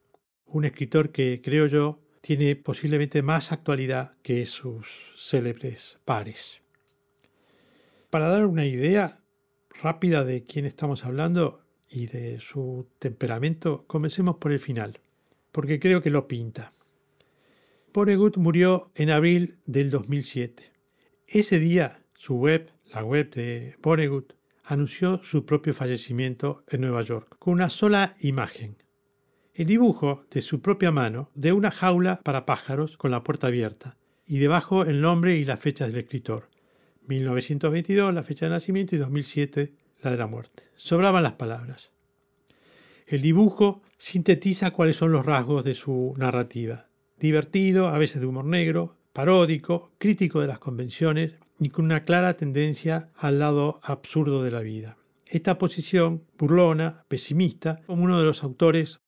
Un 0.46 0.63
escritor 0.63 1.12
que, 1.12 1.41
creo 1.44 1.65
yo, 1.65 2.00
tiene 2.22 2.56
posiblemente 2.56 3.22
más 3.22 3.52
actualidad 3.52 4.13
que 4.22 4.46
sus 4.46 4.88
célebres 5.18 6.00
pares. 6.06 6.62
Para 8.10 8.30
dar 8.30 8.46
una 8.46 8.65
idea 8.65 9.20
rápida 9.82 10.24
de 10.24 10.46
quién 10.46 10.65
estamos 10.65 11.04
hablando 11.04 11.64
y 11.89 12.08
de 12.08 12.39
su 12.39 12.88
temperamento, 13.00 13.86
comencemos 13.88 14.38
por 14.38 14.52
el 14.52 14.60
final 14.60 15.00
porque 15.56 15.80
creo 15.80 16.02
que 16.02 16.10
lo 16.10 16.28
pinta. 16.28 16.74
Vonnegut 17.93 18.36
murió 18.36 18.91
en 18.93 19.10
abril 19.10 19.56
del 19.65 19.89
2007. 19.89 20.74
Ese 21.28 21.62
día, 21.62 22.02
su 22.13 22.36
web, 22.36 22.71
la 22.93 23.06
web 23.06 23.34
de 23.34 23.78
Vonnegut, 23.82 24.34
anunció 24.65 25.24
su 25.24 25.45
propio 25.45 25.74
fallecimiento 25.74 26.65
en 26.67 26.82
Nueva 26.82 27.04
York, 27.04 27.38
con 27.39 27.54
una 27.54 27.69
sola 27.69 28.17
imagen. 28.19 28.76
El 29.54 29.67
dibujo 29.67 30.26
de 30.30 30.41
su 30.41 30.60
propia 30.60 30.91
mano 30.91 31.32
de 31.36 31.54
una 31.54 31.71
jaula 31.71 32.19
para 32.19 32.45
pájaros 32.45 32.98
con 32.98 33.12
la 33.12 33.24
puerta 33.24 33.48
abierta, 33.48 33.95
y 34.28 34.39
debajo 34.39 34.84
el 34.84 35.00
nombre 35.00 35.38
y 35.38 35.45
la 35.45 35.56
fecha 35.56 35.88
del 35.88 35.95
escritor. 35.95 36.50
1922 37.08 38.13
la 38.13 38.24
fecha 38.24 38.48
de 38.48 38.52
nacimiento 38.52 38.93
y 38.98 39.00
2007 39.00 39.74
la 40.02 40.12
de 40.12 40.18
la 40.18 40.28
muerte. 40.28 40.64
Sobraban 40.76 41.24
las 41.24 41.34
palabras. 41.34 41.92
El 43.08 43.22
dibujo 43.22 43.82
sintetiza 43.98 44.72
cuáles 44.72 44.98
son 44.98 45.12
los 45.12 45.26
rasgos 45.26 45.64
de 45.64 45.74
su 45.74 46.14
narrativa. 46.18 46.88
Divertido, 47.20 47.88
a 47.88 47.98
veces 47.98 48.22
de 48.22 48.28
humor 48.28 48.46
negro, 48.46 48.98
paródico, 49.14 49.92
crítico 49.98 50.42
de 50.42 50.48
las 50.48 50.60
convenciones 50.60 51.34
y 51.60 51.70
con 51.70 51.86
una 51.86 52.04
clara 52.04 52.36
tendencia 52.36 53.10
al 53.16 53.40
lado 53.40 53.80
absurdo 53.84 54.44
de 54.44 54.52
la 54.52 54.62
vida. 54.62 54.98
Esta 55.26 55.58
posición, 55.58 56.24
burlona, 56.38 57.04
pesimista, 57.08 57.82
como 57.86 58.04
uno 58.04 58.20
de 58.20 58.26
los 58.26 58.44
autores 58.44 59.00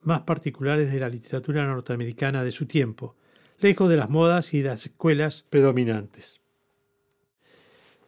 más 0.00 0.22
particulares 0.22 0.92
de 0.92 1.00
la 1.00 1.08
literatura 1.08 1.66
norteamericana 1.66 2.42
de 2.42 2.52
su 2.52 2.66
tiempo, 2.66 3.16
lejos 3.58 3.90
de 3.90 3.96
las 3.96 4.08
modas 4.08 4.54
y 4.54 4.62
las 4.62 4.86
escuelas 4.86 5.44
predominantes. 5.50 6.40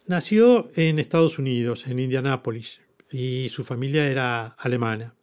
Nació 0.06 0.72
en 0.74 0.98
Estados 0.98 1.38
Unidos, 1.38 1.86
en 1.86 2.00
Indianápolis, 2.00 2.80
y 3.10 3.48
su 3.50 3.62
familia 3.62 4.08
era 4.08 4.46
alemana. 4.58 5.14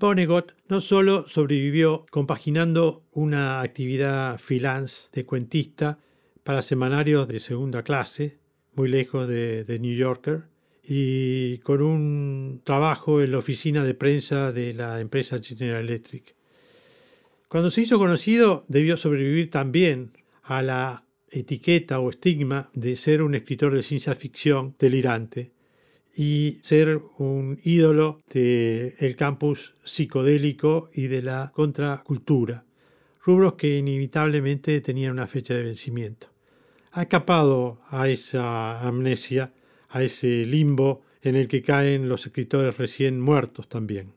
Vonnegut 0.00 0.52
no 0.68 0.80
solo 0.80 1.28
sobrevivió 1.28 2.06
compaginando 2.10 3.04
una 3.12 3.60
actividad 3.60 4.38
freelance 4.38 5.08
de 5.12 5.24
cuentista 5.24 6.00
para 6.42 6.62
semanarios 6.62 7.28
de 7.28 7.38
segunda 7.38 7.84
clase, 7.84 8.38
muy 8.74 8.88
lejos 8.88 9.28
de, 9.28 9.62
de 9.62 9.78
New 9.78 9.94
Yorker, 9.94 10.42
y 10.82 11.58
con 11.58 11.80
un 11.80 12.62
trabajo 12.64 13.22
en 13.22 13.30
la 13.30 13.38
oficina 13.38 13.84
de 13.84 13.94
prensa 13.94 14.50
de 14.50 14.74
la 14.74 15.00
empresa 15.00 15.38
General 15.40 15.84
Electric. 15.84 16.34
Cuando 17.46 17.70
se 17.70 17.82
hizo 17.82 17.98
conocido, 17.98 18.64
debió 18.66 18.96
sobrevivir 18.96 19.50
también 19.50 20.12
a 20.42 20.62
la 20.62 21.04
etiqueta 21.30 22.00
o 22.00 22.10
estigma 22.10 22.70
de 22.74 22.96
ser 22.96 23.22
un 23.22 23.34
escritor 23.34 23.74
de 23.74 23.82
ciencia 23.82 24.14
ficción 24.14 24.74
delirante, 24.78 25.52
y 26.14 26.58
ser 26.62 27.00
un 27.18 27.58
ídolo 27.62 28.20
del 28.32 29.16
campus 29.16 29.74
psicodélico 29.84 30.90
y 30.92 31.06
de 31.06 31.22
la 31.22 31.52
contracultura, 31.54 32.64
rubros 33.22 33.54
que 33.54 33.78
inevitablemente 33.78 34.80
tenían 34.80 35.12
una 35.12 35.26
fecha 35.26 35.54
de 35.54 35.62
vencimiento. 35.62 36.28
Ha 36.92 37.02
escapado 37.02 37.80
a 37.88 38.08
esa 38.08 38.80
amnesia, 38.80 39.52
a 39.88 40.02
ese 40.02 40.44
limbo 40.46 41.02
en 41.22 41.36
el 41.36 41.46
que 41.46 41.62
caen 41.62 42.08
los 42.08 42.26
escritores 42.26 42.76
recién 42.76 43.20
muertos 43.20 43.68
también. 43.68 44.14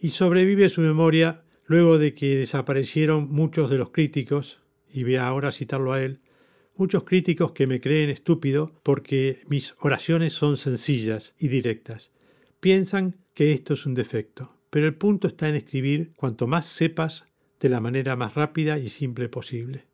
Y 0.00 0.10
sobrevive 0.10 0.68
su 0.68 0.80
memoria 0.80 1.42
luego 1.66 1.98
de 1.98 2.14
que 2.14 2.36
desaparecieron 2.36 3.30
muchos 3.30 3.68
de 3.70 3.76
los 3.76 3.90
críticos, 3.90 4.58
y 4.90 5.02
voy 5.02 5.16
ahora 5.16 5.52
citarlo 5.52 5.92
a 5.92 6.02
él, 6.02 6.20
muchos 6.78 7.02
críticos 7.02 7.52
que 7.52 7.66
me 7.66 7.80
creen 7.80 8.08
estúpido 8.08 8.72
porque 8.84 9.42
mis 9.48 9.74
oraciones 9.80 10.32
son 10.32 10.56
sencillas 10.56 11.34
y 11.38 11.48
directas. 11.48 12.12
Piensan 12.60 13.16
que 13.34 13.52
esto 13.52 13.74
es 13.74 13.84
un 13.84 13.94
defecto, 13.94 14.54
pero 14.70 14.86
el 14.86 14.94
punto 14.94 15.26
está 15.26 15.48
en 15.48 15.56
escribir 15.56 16.12
cuanto 16.16 16.46
más 16.46 16.66
sepas 16.66 17.26
de 17.60 17.68
la 17.68 17.80
manera 17.80 18.14
más 18.14 18.34
rápida 18.34 18.78
y 18.78 18.88
simple 18.88 19.28
posible. 19.28 19.86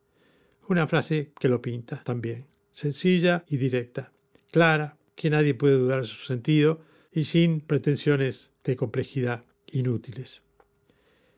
Una 0.68 0.86
frase 0.86 1.32
que 1.40 1.48
lo 1.48 1.62
pinta 1.62 2.02
también, 2.04 2.46
sencilla 2.72 3.44
y 3.48 3.56
directa, 3.56 4.12
clara, 4.52 4.98
que 5.14 5.30
nadie 5.30 5.54
puede 5.54 5.78
dudar 5.78 6.02
de 6.02 6.06
su 6.06 6.26
sentido 6.26 6.80
y 7.10 7.24
sin 7.24 7.60
pretensiones 7.60 8.52
de 8.62 8.76
complejidad 8.76 9.44
inútiles. 9.72 10.42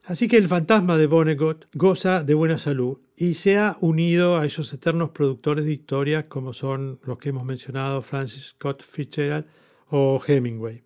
Así 0.03 0.27
que 0.27 0.37
el 0.37 0.47
fantasma 0.47 0.97
de 0.97 1.07
Vonnegut 1.07 1.65
goza 1.73 2.23
de 2.23 2.33
buena 2.33 2.57
salud 2.57 2.99
y 3.19 3.33
se 3.33 3.57
ha 3.57 3.77
unido 3.81 4.37
a 4.37 4.45
esos 4.45 4.71
eternos 4.71 5.09
productores 5.09 5.65
de 5.65 5.73
historias 5.73 6.25
como 6.25 6.53
son 6.53 6.99
los 7.03 7.17
que 7.17 7.29
hemos 7.29 7.43
mencionado, 7.43 8.03
Francis 8.03 8.49
Scott 8.49 8.83
Fitzgerald 8.83 9.47
o 9.89 10.21
Hemingway. 10.25 10.83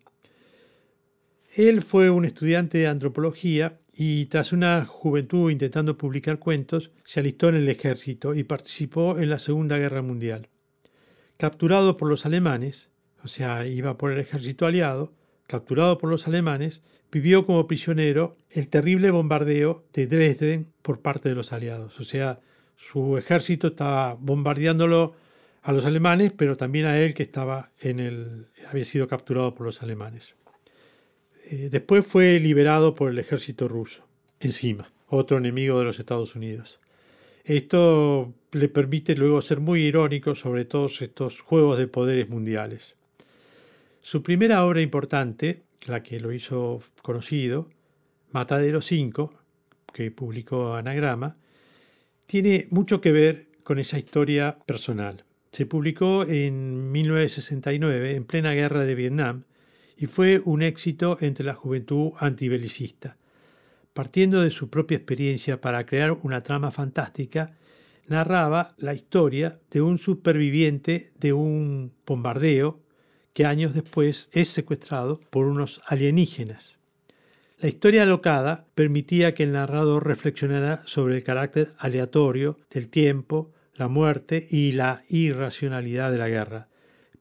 Él 1.54 1.82
fue 1.82 2.10
un 2.10 2.24
estudiante 2.24 2.78
de 2.78 2.88
antropología 2.88 3.82
y 3.94 4.28
tras 4.28 4.54
una 4.54 4.86
juventud 4.86 5.52
intentando 5.52 5.98
publicar 5.98 6.40
cuentos, 6.40 6.92
se 7.04 7.20
alistó 7.20 7.50
en 7.50 7.56
el 7.56 7.68
ejército 7.68 8.34
y 8.34 8.46
participó 8.46 9.20
en 9.20 9.30
la 9.30 9.38
Segunda 9.38 9.78
Guerra 9.78 10.02
Mundial. 10.02 10.48
Capturado 11.36 11.98
por 11.98 12.08
los 12.08 12.26
alemanes, 12.26 12.90
o 13.26 13.28
sea, 13.28 13.68
iba 13.68 13.98
por 13.98 14.14
el 14.14 14.20
ejército 14.20 14.66
aliado, 14.66 15.14
capturado 15.48 15.98
por 15.98 16.10
los 16.10 16.26
alemanes, 16.28 16.82
vivió 17.12 17.46
como 17.46 17.68
prisionero 17.68 18.38
el 18.54 18.68
terrible 18.68 19.12
bombardeo 19.12 19.84
de 19.94 20.08
Dresden 20.08 20.68
por 20.82 21.02
parte 21.02 21.30
de 21.30 21.36
los 21.36 21.54
aliados. 21.54 22.00
O 22.00 22.04
sea, 22.04 22.40
Su 22.76 23.18
ejército 23.18 23.68
estaba 23.68 24.16
bombardeándolo 24.16 25.14
a 25.62 25.72
los 25.72 25.86
alemanes, 25.86 26.34
pero 26.36 26.58
también 26.58 26.86
a 26.86 27.00
él 27.00 27.14
que 27.14 27.22
estaba 27.24 27.70
en 27.80 28.00
el, 28.00 28.48
había 28.68 28.86
sido 28.86 29.08
capturado 29.08 29.54
por 29.54 29.68
los 29.68 29.84
alemanes. 29.84 30.34
Eh, 31.46 31.70
después 31.70 32.06
fue 32.06 32.40
liberado 32.40 32.96
por 32.96 33.12
el 33.12 33.20
ejército 33.20 33.68
ruso, 33.68 34.08
encima, 34.40 34.92
otro 35.08 35.38
enemigo 35.38 35.78
de 35.78 35.86
los 35.86 36.00
Estados 36.00 36.36
Unidos. 36.36 36.80
Esto 37.44 38.34
le 38.52 38.68
permite 38.68 39.16
luego 39.16 39.42
ser 39.42 39.60
muy 39.60 39.84
irónico 39.84 40.34
sobre 40.34 40.66
todos 40.66 41.02
estos 41.02 41.42
juegos 41.42 41.78
de 41.78 41.88
poderes 41.88 42.30
mundiales. 42.30 42.96
Su 44.02 44.24
primera 44.24 44.66
obra 44.66 44.82
importante, 44.82 45.62
la 45.86 46.02
que 46.02 46.20
lo 46.20 46.32
hizo 46.32 46.82
conocido, 47.04 47.68
Matadero 48.32 48.82
5, 48.82 49.34
que 49.94 50.12
publicó 50.12 50.76
Anagrama, 50.76 51.38
tiene 52.26 52.68
mucho 52.70 53.02
que 53.02 53.12
ver 53.12 53.48
con 53.64 53.78
esa 53.80 53.98
historia 53.98 54.58
personal. 54.66 55.26
Se 55.52 55.66
publicó 55.66 56.24
en 56.24 56.92
1969, 56.92 58.16
en 58.16 58.24
plena 58.24 58.54
guerra 58.54 58.86
de 58.86 58.96
Vietnam, 58.96 59.44
y 59.98 60.06
fue 60.06 60.42
un 60.46 60.62
éxito 60.62 61.18
entre 61.22 61.46
la 61.46 61.54
juventud 61.54 62.12
antibelicista. 62.20 63.18
Partiendo 63.94 64.42
de 64.42 64.50
su 64.50 64.70
propia 64.70 64.98
experiencia 64.98 65.60
para 65.60 65.86
crear 65.86 66.14
una 66.24 66.42
trama 66.42 66.72
fantástica, 66.72 67.58
narraba 68.08 68.74
la 68.78 68.94
historia 68.94 69.60
de 69.70 69.82
un 69.82 69.98
superviviente 69.98 71.12
de 71.20 71.34
un 71.34 71.94
bombardeo 72.06 72.80
que 73.34 73.46
años 73.46 73.74
después 73.74 74.30
es 74.32 74.50
secuestrado 74.50 75.20
por 75.30 75.46
unos 75.46 75.82
alienígenas. 75.86 76.81
La 77.62 77.68
historia 77.68 78.02
alocada 78.02 78.66
permitía 78.74 79.36
que 79.36 79.44
el 79.44 79.52
narrador 79.52 80.08
reflexionara 80.08 80.82
sobre 80.86 81.16
el 81.16 81.24
carácter 81.24 81.76
aleatorio 81.78 82.58
del 82.72 82.90
tiempo, 82.90 83.52
la 83.76 83.88
muerte 83.88 84.48
y 84.50 84.72
la 84.72 85.04
irracionalidad 85.10 86.12
de 86.12 86.18
la 86.18 86.28
guerra, 86.28 86.70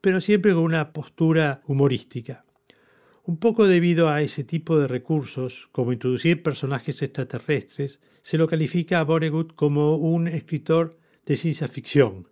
pero 0.01 0.19
siempre 0.19 0.55
con 0.55 0.63
una 0.63 0.93
postura 0.93 1.61
humorística. 1.67 2.43
Un 3.23 3.37
poco 3.37 3.67
debido 3.67 4.09
a 4.09 4.23
ese 4.23 4.43
tipo 4.43 4.79
de 4.79 4.87
recursos, 4.87 5.69
como 5.71 5.93
introducir 5.93 6.41
personajes 6.41 7.03
extraterrestres, 7.03 7.99
se 8.23 8.39
lo 8.39 8.47
califica 8.47 8.99
a 8.99 9.03
Vonnegut 9.03 9.53
como 9.53 9.95
un 9.97 10.27
escritor 10.27 10.97
de 11.23 11.35
ciencia 11.35 11.67
ficción. 11.67 12.27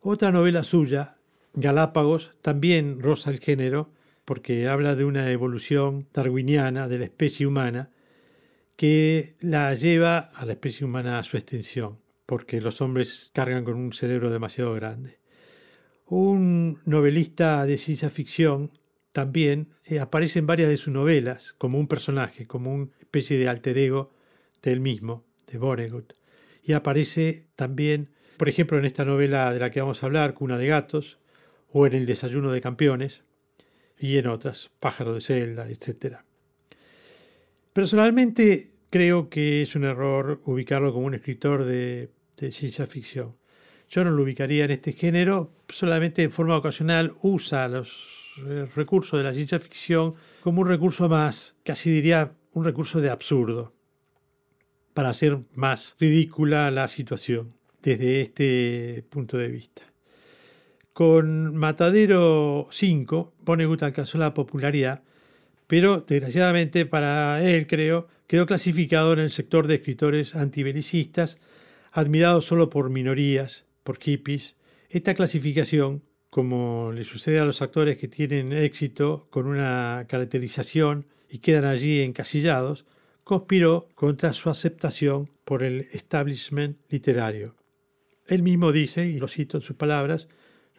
Otra 0.00 0.32
novela 0.32 0.64
suya, 0.64 1.18
Galápagos, 1.54 2.32
también 2.42 3.00
roza 3.00 3.30
el 3.30 3.38
género, 3.38 3.92
porque 4.30 4.68
habla 4.68 4.94
de 4.94 5.04
una 5.04 5.28
evolución 5.32 6.06
darwiniana 6.14 6.86
de 6.86 7.00
la 7.00 7.06
especie 7.06 7.48
humana 7.48 7.90
que 8.76 9.34
la 9.40 9.74
lleva 9.74 10.18
a 10.18 10.46
la 10.46 10.52
especie 10.52 10.86
humana 10.86 11.18
a 11.18 11.24
su 11.24 11.36
extinción, 11.36 11.98
porque 12.26 12.60
los 12.60 12.80
hombres 12.80 13.32
cargan 13.34 13.64
con 13.64 13.74
un 13.74 13.92
cerebro 13.92 14.30
demasiado 14.30 14.72
grande. 14.74 15.18
Un 16.06 16.78
novelista 16.84 17.66
de 17.66 17.76
ciencia 17.76 18.08
ficción 18.08 18.70
también 19.10 19.70
eh, 19.82 19.98
aparece 19.98 20.38
en 20.38 20.46
varias 20.46 20.68
de 20.68 20.76
sus 20.76 20.94
novelas 20.94 21.52
como 21.54 21.80
un 21.80 21.88
personaje, 21.88 22.46
como 22.46 22.72
una 22.72 22.90
especie 23.00 23.36
de 23.36 23.48
alter 23.48 23.78
ego 23.78 24.12
del 24.62 24.78
mismo, 24.78 25.24
de 25.50 25.58
Vonnegut. 25.58 26.12
Y 26.62 26.74
aparece 26.74 27.48
también, 27.56 28.10
por 28.36 28.48
ejemplo, 28.48 28.78
en 28.78 28.84
esta 28.84 29.04
novela 29.04 29.52
de 29.52 29.58
la 29.58 29.72
que 29.72 29.80
vamos 29.80 30.04
a 30.04 30.06
hablar, 30.06 30.34
Cuna 30.34 30.56
de 30.56 30.68
Gatos, 30.68 31.18
o 31.72 31.84
en 31.88 31.94
El 31.94 32.06
Desayuno 32.06 32.52
de 32.52 32.60
Campeones, 32.60 33.24
y 34.00 34.16
en 34.16 34.26
otras, 34.26 34.70
Pájaro 34.80 35.14
de 35.14 35.20
Celda, 35.20 35.68
etc. 35.68 36.16
Personalmente 37.72 38.70
creo 38.88 39.28
que 39.28 39.62
es 39.62 39.76
un 39.76 39.84
error 39.84 40.40
ubicarlo 40.44 40.92
como 40.92 41.06
un 41.06 41.14
escritor 41.14 41.64
de, 41.64 42.10
ciencia 42.50 42.86
ficción. 42.86 43.36
Yo 43.88 44.02
no 44.02 44.10
lo 44.10 44.22
ubicaría 44.22 44.64
en 44.64 44.70
este 44.70 44.92
género, 44.92 45.52
solamente 45.68 46.22
en 46.22 46.30
forma 46.30 46.56
ocasional 46.56 47.14
usa 47.22 47.68
los 47.68 48.34
eh, 48.46 48.66
recursos 48.74 49.18
de 49.18 49.24
la 49.24 49.34
ciencia 49.34 49.60
ficción 49.60 50.14
como 50.42 50.62
un 50.62 50.68
recurso 50.68 51.08
más, 51.08 51.56
casi 51.64 51.90
diría 51.90 52.32
un 52.52 52.64
recurso 52.64 53.00
de 53.00 53.10
absurdo, 53.10 53.72
para 54.94 55.10
hacer 55.10 55.38
más 55.54 55.96
ridícula 56.00 56.70
la 56.70 56.88
situación 56.88 57.52
desde 57.82 58.22
este 58.22 59.04
punto 59.10 59.36
de 59.36 59.48
vista. 59.48 59.89
Con 60.92 61.56
Matadero 61.56 62.68
5, 62.70 63.32
Vonnegut 63.40 63.82
alcanzó 63.82 64.18
la 64.18 64.34
popularidad, 64.34 65.02
pero 65.66 66.00
desgraciadamente 66.00 66.84
para 66.84 67.42
él, 67.42 67.66
creo, 67.68 68.08
quedó 68.26 68.44
clasificado 68.46 69.12
en 69.12 69.20
el 69.20 69.30
sector 69.30 69.66
de 69.66 69.76
escritores 69.76 70.34
antibelicistas, 70.34 71.38
admirado 71.92 72.40
solo 72.40 72.70
por 72.70 72.90
minorías, 72.90 73.66
por 73.84 73.98
hippies. 73.98 74.56
Esta 74.88 75.14
clasificación, 75.14 76.02
como 76.28 76.90
le 76.92 77.04
sucede 77.04 77.38
a 77.38 77.44
los 77.44 77.62
actores 77.62 77.96
que 77.96 78.08
tienen 78.08 78.52
éxito 78.52 79.28
con 79.30 79.46
una 79.46 80.06
caracterización 80.08 81.06
y 81.28 81.38
quedan 81.38 81.64
allí 81.64 82.00
encasillados, 82.00 82.84
conspiró 83.22 83.88
contra 83.94 84.32
su 84.32 84.50
aceptación 84.50 85.28
por 85.44 85.62
el 85.62 85.88
establishment 85.92 86.78
literario. 86.88 87.54
Él 88.26 88.42
mismo 88.42 88.72
dice, 88.72 89.06
y 89.06 89.18
lo 89.18 89.28
cito 89.28 89.56
en 89.56 89.62
sus 89.62 89.76
palabras, 89.76 90.28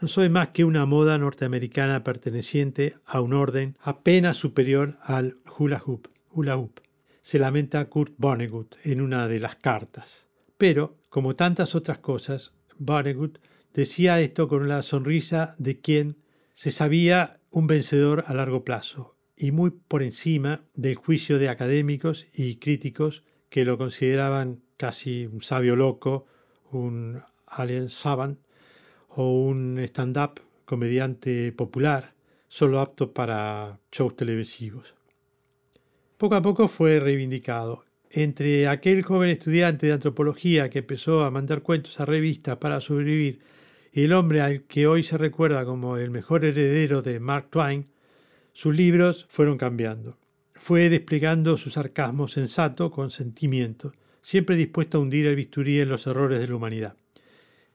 no 0.02 0.08
soy 0.08 0.30
más 0.30 0.50
que 0.50 0.66
una 0.66 0.88
moda 0.88 1.20
norteamericana 1.20 2.04
perteneciente 2.04 2.96
a 3.06 3.22
un 3.22 3.34
orden 3.34 3.78
apenas 3.80 4.36
superior 4.36 4.98
al 5.04 5.38
hula 5.60 5.82
hoop. 5.86 6.08
Hula 6.32 6.58
hoop. 6.58 6.80
Se 7.22 7.38
lamenta 7.38 7.86
Kurt 7.86 8.14
Vonnegut 8.18 8.76
en 8.84 9.00
una 9.00 9.28
de 9.28 9.40
las 9.40 9.58
cartas. 9.58 10.28
Pero, 10.58 10.98
como 11.10 11.36
tantas 11.36 11.76
otras 11.76 12.00
cosas, 12.00 12.52
Vonnegut 12.80 13.38
decía 13.76 14.20
esto 14.20 14.48
con 14.48 14.64
una 14.64 14.82
sonrisa 14.82 15.56
de 15.60 15.80
quien 15.80 16.18
se 16.54 16.72
sabía 16.72 17.40
un 17.52 17.68
vencedor 17.68 18.24
a 18.28 18.34
largo 18.34 18.64
plazo 18.66 19.16
y 19.38 19.52
muy 19.52 19.70
por 19.70 20.02
encima 20.02 20.64
del 20.74 20.96
juicio 20.96 21.38
de 21.38 21.50
académicos 21.50 22.26
y 22.34 22.56
críticos 22.56 23.24
que 23.50 23.66
lo 23.66 23.78
consideraban 23.78 24.64
casi 24.78 25.28
un 25.28 25.44
sabio 25.44 25.76
loco, 25.76 26.26
un 26.72 27.22
alien 27.46 27.90
savant 27.90 28.40
o 29.16 29.32
un 29.32 29.80
stand-up 29.80 30.42
comediante 30.66 31.52
popular, 31.52 32.14
solo 32.48 32.80
apto 32.80 33.14
para 33.14 33.80
shows 33.92 34.16
televisivos. 34.16 34.94
Poco 36.18 36.36
a 36.36 36.42
poco 36.42 36.68
fue 36.68 37.00
reivindicado. 37.00 37.84
Entre 38.10 38.68
aquel 38.68 39.04
joven 39.04 39.30
estudiante 39.30 39.88
de 39.88 39.94
antropología 39.94 40.70
que 40.70 40.80
empezó 40.80 41.24
a 41.24 41.32
mandar 41.32 41.62
cuentos 41.62 42.00
a 42.00 42.06
revistas 42.06 42.58
para 42.58 42.82
sobrevivir 42.82 43.40
y 43.94 44.04
el 44.04 44.14
hombre 44.14 44.42
al 44.42 44.64
que 44.64 44.88
hoy 44.88 45.04
se 45.04 45.18
recuerda 45.18 45.66
como 45.66 45.98
el 45.98 46.12
mejor 46.12 46.46
heredero 46.46 47.02
de 47.02 47.20
Mark 47.20 47.50
Twain, 47.50 47.88
sus 48.54 48.76
libros 48.76 49.26
fueron 49.30 49.58
cambiando. 49.58 50.18
Fue 50.54 50.90
desplegando 50.90 51.58
su 51.58 51.70
sarcasmo 51.70 52.28
sensato 52.28 52.92
con 52.92 53.12
sentimiento, 53.12 53.94
siempre 54.22 54.56
dispuesto 54.56 54.98
a 54.98 55.02
hundir 55.02 55.26
el 55.26 55.36
bisturí 55.36 55.80
en 55.80 55.90
los 55.90 56.06
errores 56.08 56.40
de 56.40 56.48
la 56.48 56.56
humanidad. 56.56 56.96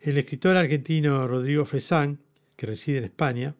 El 0.06 0.18
escritor 0.18 0.56
argentino 0.56 1.26
Rodrigo 1.26 1.64
Fresán, 1.64 2.20
que 2.54 2.66
reside 2.66 2.98
en 2.98 3.04
España, 3.06 3.56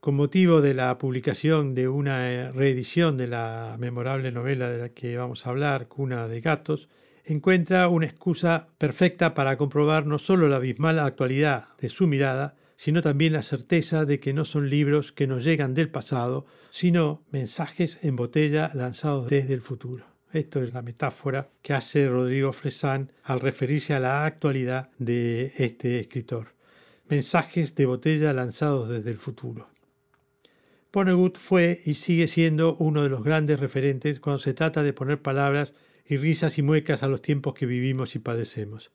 con 0.00 0.14
motivo 0.14 0.62
de 0.62 0.72
la 0.72 0.96
publicación 0.96 1.74
de 1.74 1.88
una 1.88 2.32
eh, 2.32 2.50
reedición 2.52 3.18
de 3.18 3.26
la 3.26 3.76
memorable 3.78 4.32
novela 4.32 4.70
de 4.70 4.78
la 4.78 4.88
que 4.88 5.18
vamos 5.18 5.46
a 5.46 5.50
hablar, 5.50 5.88
Cuna 5.88 6.26
de 6.26 6.40
Gatos, 6.40 6.88
encuentra 7.26 7.86
una 7.88 8.06
excusa 8.06 8.68
perfecta 8.78 9.34
para 9.34 9.58
comprobar 9.58 10.06
no 10.06 10.16
solo 10.16 10.48
la 10.48 10.56
abismal 10.56 10.98
actualidad 10.98 11.66
de 11.78 11.90
su 11.90 12.06
mirada, 12.06 12.56
sino 12.76 13.02
también 13.02 13.34
la 13.34 13.42
certeza 13.42 14.06
de 14.06 14.20
que 14.20 14.32
no 14.32 14.46
son 14.46 14.70
libros 14.70 15.12
que 15.12 15.26
nos 15.26 15.44
llegan 15.44 15.74
del 15.74 15.90
pasado, 15.90 16.46
sino 16.70 17.20
mensajes 17.30 17.98
en 18.02 18.16
botella 18.16 18.70
lanzados 18.72 19.28
desde 19.28 19.52
el 19.52 19.60
futuro. 19.60 20.09
Esto 20.32 20.62
es 20.62 20.72
la 20.72 20.82
metáfora 20.82 21.48
que 21.60 21.72
hace 21.72 22.08
Rodrigo 22.08 22.52
Fresán 22.52 23.10
al 23.24 23.40
referirse 23.40 23.94
a 23.94 24.00
la 24.00 24.24
actualidad 24.24 24.90
de 24.98 25.52
este 25.56 25.98
escritor. 25.98 26.54
Mensajes 27.08 27.74
de 27.74 27.86
botella 27.86 28.32
lanzados 28.32 28.88
desde 28.88 29.10
el 29.10 29.16
futuro. 29.16 29.70
Vonnegut 30.92 31.36
fue 31.36 31.82
y 31.84 31.94
sigue 31.94 32.28
siendo 32.28 32.76
uno 32.76 33.02
de 33.02 33.08
los 33.08 33.24
grandes 33.24 33.58
referentes 33.58 34.20
cuando 34.20 34.38
se 34.38 34.54
trata 34.54 34.84
de 34.84 34.92
poner 34.92 35.20
palabras 35.20 35.74
y 36.06 36.16
risas 36.16 36.58
y 36.58 36.62
muecas 36.62 37.02
a 37.02 37.08
los 37.08 37.22
tiempos 37.22 37.54
que 37.54 37.66
vivimos 37.66 38.14
y 38.14 38.20
padecemos. 38.20 38.92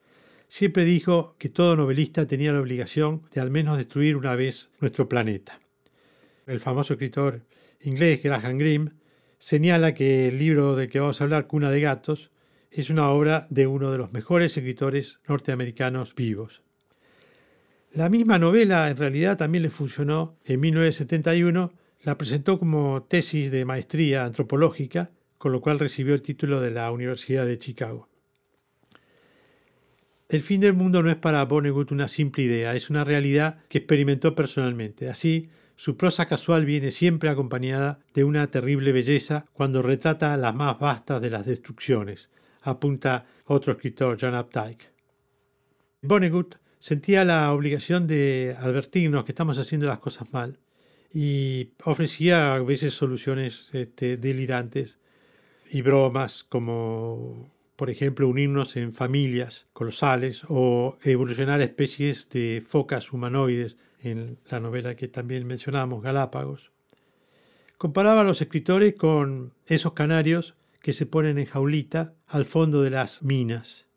Siempre 0.47 0.85
dijo 0.85 1.35
que 1.37 1.49
todo 1.49 1.75
novelista 1.75 2.27
tenía 2.27 2.53
la 2.53 2.61
obligación 2.61 3.23
de 3.33 3.41
al 3.41 3.51
menos 3.51 3.77
destruir 3.77 4.15
una 4.15 4.35
vez 4.35 4.69
nuestro 4.79 5.09
planeta. 5.09 5.59
El 6.47 6.61
famoso 6.61 6.93
escritor 6.93 7.41
inglés 7.81 8.23
Graham 8.23 8.57
Greene 8.57 8.91
señala 9.39 9.93
que 9.93 10.27
el 10.27 10.39
libro 10.39 10.75
del 10.75 10.89
que 10.89 10.99
vamos 10.99 11.19
a 11.19 11.23
hablar, 11.23 11.47
Cuna 11.47 11.71
de 11.71 11.81
Gatos, 11.81 12.31
es 12.71 12.89
una 12.89 13.09
obra 13.09 13.47
de 13.49 13.67
uno 13.67 13.91
de 13.91 13.97
los 13.97 14.11
mejores 14.11 14.57
escritores 14.57 15.19
norteamericanos 15.27 16.13
vivos. 16.13 16.61
La 17.93 18.09
misma 18.09 18.37
novela 18.37 18.89
en 18.89 18.97
realidad 18.97 19.37
también 19.37 19.63
le 19.63 19.69
funcionó 19.69 20.35
en 20.43 20.59
1971, 20.59 21.71
la 22.01 22.17
presentó 22.17 22.59
como 22.59 23.03
tesis 23.03 23.49
de 23.51 23.63
maestría 23.63 24.25
antropológica, 24.25 25.11
con 25.37 25.53
lo 25.53 25.61
cual 25.61 25.79
recibió 25.79 26.13
el 26.13 26.21
título 26.21 26.59
de 26.59 26.71
la 26.71 26.91
Universidad 26.91 27.45
de 27.45 27.57
Chicago. 27.57 28.09
El 30.27 30.41
fin 30.41 30.59
del 30.59 30.73
mundo 30.73 31.03
no 31.03 31.09
es 31.09 31.15
para 31.15 31.45
Vonnegut 31.45 31.91
una 31.91 32.07
simple 32.07 32.43
idea, 32.43 32.75
es 32.75 32.89
una 32.89 33.03
realidad 33.03 33.59
que 33.69 33.77
experimentó 33.77 34.35
personalmente. 34.35 35.07
Así, 35.07 35.49
su 35.75 35.97
prosa 35.97 36.25
casual 36.25 36.65
viene 36.65 36.91
siempre 36.91 37.29
acompañada 37.29 37.99
de 38.13 38.23
una 38.23 38.47
terrible 38.47 38.91
belleza 38.91 39.45
cuando 39.53 39.81
retrata 39.81 40.37
las 40.37 40.55
más 40.55 40.79
vastas 40.79 41.21
de 41.21 41.29
las 41.29 41.45
destrucciones, 41.45 42.29
apunta 42.61 43.25
otro 43.45 43.73
escritor, 43.73 44.17
John 44.19 44.35
Updike. 44.35 44.89
Vonnegut 46.01 46.55
sentía 46.79 47.25
la 47.25 47.51
obligación 47.51 48.07
de 48.07 48.55
advertirnos 48.59 49.25
que 49.25 49.31
estamos 49.31 49.57
haciendo 49.57 49.87
las 49.87 49.99
cosas 49.99 50.31
mal 50.33 50.59
y 51.13 51.71
ofrecía 51.83 52.55
a 52.55 52.59
veces 52.59 52.93
soluciones 52.93 53.69
este, 53.73 54.17
delirantes 54.17 54.99
y 55.69 55.81
bromas 55.81 56.43
como 56.43 57.49
por 57.75 57.89
ejemplo, 57.89 58.27
unirnos 58.27 58.77
en 58.77 58.93
familias 58.93 59.67
colosales 59.73 60.43
o 60.47 60.97
evolucionar 61.03 61.61
especies 61.61 62.29
de 62.29 62.63
focas 62.65 63.11
humanoides 63.11 63.77
en 64.05 64.37
la 64.49 64.59
novela 64.59 64.95
que 64.95 65.07
también 65.07 65.45
mencionamos, 65.45 66.03
Galápagos. 66.03 66.71
Comparaba 67.77 68.21
a 68.21 68.23
los 68.23 68.41
escritores 68.41 68.95
con 68.95 69.53
esos 69.65 69.93
canarios 69.93 70.55
que 70.81 70.93
se 70.93 71.05
ponen 71.05 71.37
en 71.37 71.45
jaulita 71.45 72.13
al 72.27 72.45
fondo 72.45 72.81
de 72.81 72.91
las 72.91 73.23
minas. 73.23 73.87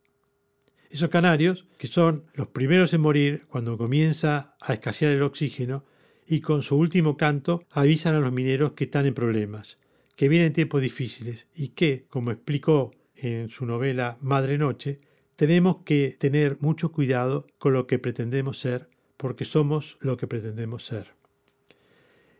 Esos 0.91 1.11
canarios, 1.11 1.67
que 1.79 1.87
son 1.87 2.25
los 2.35 2.49
primeros 2.49 2.95
en 2.95 3.03
morir 3.03 3.47
cuando 3.49 3.77
comienza 3.77 4.57
a 4.61 4.73
escasear 4.73 5.13
el 5.13 5.23
oxígeno, 5.23 5.85
y 6.27 6.41
con 6.41 6.63
su 6.63 6.77
último 6.77 7.17
canto 7.17 7.65
avisan 7.71 8.15
a 8.15 8.21
los 8.21 8.33
mineros 8.33 8.73
que 8.73 8.85
están 8.85 9.07
en 9.07 9.15
problemas, 9.15 9.79
que 10.17 10.29
vienen 10.29 10.53
tiempos 10.53 10.83
difíciles 10.83 11.47
y 11.55 11.69
que, 11.69 12.05
como 12.09 12.31
explicó 12.31 12.91
en 13.15 13.49
su 13.49 13.65
novela 13.65 14.19
Madre 14.21 14.59
Noche, 14.59 14.99
tenemos 15.37 15.79
que 15.85 16.17
tener 16.19 16.59
mucho 16.61 16.91
cuidado 16.91 17.47
con 17.59 17.73
lo 17.73 17.87
que 17.87 17.99
pretendemos 17.99 18.59
ser, 18.59 18.89
porque 19.19 19.45
somos 19.45 19.99
lo 20.01 20.17
que 20.17 20.27
pretendemos 20.27 20.87
ser. 20.87 21.13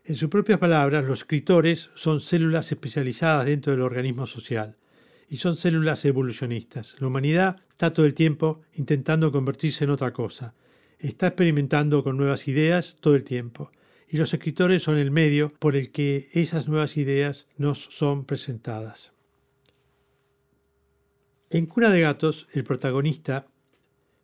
En 0.03 0.15
sus 0.15 0.29
propias 0.29 0.57
palabras, 0.57 1.05
los 1.05 1.19
escritores 1.19 1.91
son 1.93 2.19
células 2.19 2.71
especializadas 2.71 3.45
dentro 3.45 3.71
del 3.71 3.81
organismo 3.81 4.25
social 4.25 4.75
y 5.29 5.37
son 5.37 5.55
células 5.55 6.03
evolucionistas. 6.05 6.95
La 6.99 7.05
humanidad 7.05 7.57
está 7.69 7.93
todo 7.93 8.07
el 8.07 8.15
tiempo 8.15 8.61
intentando 8.73 9.31
convertirse 9.31 9.83
en 9.83 9.91
otra 9.91 10.11
cosa, 10.11 10.55
está 10.97 11.27
experimentando 11.27 12.03
con 12.03 12.17
nuevas 12.17 12.47
ideas 12.47 12.97
todo 12.99 13.13
el 13.13 13.23
tiempo 13.23 13.71
y 14.07 14.17
los 14.17 14.33
escritores 14.33 14.81
son 14.81 14.97
el 14.97 15.11
medio 15.11 15.53
por 15.59 15.75
el 15.75 15.91
que 15.91 16.29
esas 16.33 16.67
nuevas 16.67 16.97
ideas 16.97 17.47
nos 17.57 17.77
son 17.77 18.25
presentadas. 18.25 19.13
En 21.51 21.67
Cuna 21.67 21.91
de 21.91 22.01
Gatos, 22.01 22.47
el 22.53 22.63
protagonista, 22.63 23.47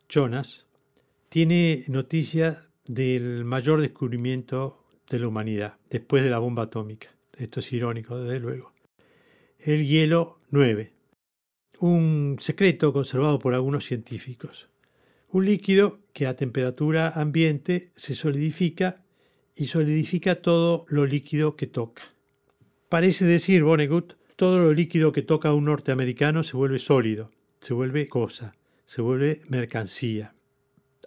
Jonas, 0.09 0.64
tiene 1.29 1.83
noticias 1.87 2.63
del 2.85 3.45
mayor 3.45 3.81
descubrimiento 3.81 4.83
de 5.09 5.19
la 5.19 5.27
humanidad 5.27 5.77
después 5.89 6.23
de 6.23 6.29
la 6.29 6.39
bomba 6.39 6.63
atómica. 6.63 7.09
Esto 7.37 7.59
es 7.59 7.73
irónico, 7.73 8.17
desde 8.17 8.39
luego. 8.39 8.73
El 9.59 9.85
hielo 9.85 10.39
9, 10.51 10.93
un 11.79 12.37
secreto 12.39 12.93
conservado 12.93 13.39
por 13.39 13.53
algunos 13.53 13.85
científicos. 13.85 14.69
Un 15.29 15.45
líquido 15.45 15.99
que 16.13 16.27
a 16.27 16.35
temperatura 16.35 17.09
ambiente 17.09 17.91
se 17.95 18.15
solidifica 18.15 19.03
y 19.55 19.67
solidifica 19.67 20.35
todo 20.35 20.85
lo 20.87 21.05
líquido 21.05 21.55
que 21.55 21.67
toca. 21.67 22.03
Parece 22.89 23.25
decir 23.25 23.63
Vonnegut 23.63 24.13
todo 24.35 24.59
lo 24.59 24.73
líquido 24.73 25.11
que 25.11 25.21
toca 25.21 25.53
un 25.53 25.65
norteamericano 25.65 26.43
se 26.43 26.57
vuelve 26.57 26.79
sólido, 26.79 27.31
se 27.59 27.73
vuelve 27.73 28.07
cosa, 28.07 28.55
se 28.85 29.01
vuelve 29.01 29.41
mercancía, 29.47 30.34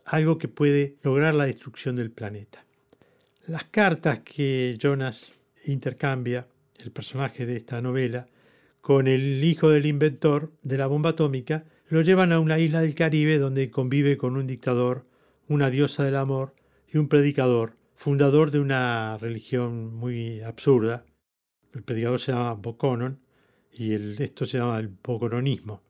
algo 0.08 0.38
que 0.38 0.48
puede 0.48 0.96
lograr 1.02 1.34
la 1.34 1.46
destrucción 1.46 1.96
del 1.96 2.10
planeta. 2.10 2.64
Las 3.46 3.64
cartas 3.64 4.20
que 4.20 4.76
Jonas 4.78 5.32
intercambia, 5.66 6.46
el 6.82 6.90
personaje 6.90 7.44
de 7.46 7.56
esta 7.56 7.80
novela, 7.82 8.26
con 8.80 9.06
el 9.06 9.44
hijo 9.44 9.68
del 9.70 9.86
inventor 9.86 10.52
de 10.62 10.78
la 10.78 10.86
bomba 10.86 11.10
atómica, 11.10 11.64
lo 11.88 12.00
llevan 12.00 12.32
a 12.32 12.40
una 12.40 12.58
isla 12.58 12.80
del 12.80 12.94
Caribe 12.94 13.38
donde 13.38 13.70
convive 13.70 14.16
con 14.16 14.36
un 14.36 14.46
dictador, 14.46 15.04
una 15.46 15.70
diosa 15.70 16.04
del 16.04 16.16
amor 16.16 16.54
y 16.92 16.98
un 16.98 17.08
predicador, 17.08 17.76
fundador 17.94 18.50
de 18.50 18.60
una 18.60 19.18
religión 19.18 19.94
muy 19.94 20.40
absurda, 20.40 21.04
el 21.74 21.82
predicador 21.82 22.20
se 22.20 22.32
llama 22.32 22.54
Boconon 22.54 23.20
y 23.72 23.92
el, 23.92 24.20
esto 24.20 24.46
se 24.46 24.58
llama 24.58 24.78
el 24.78 24.88
Bocononismo. 24.88 25.82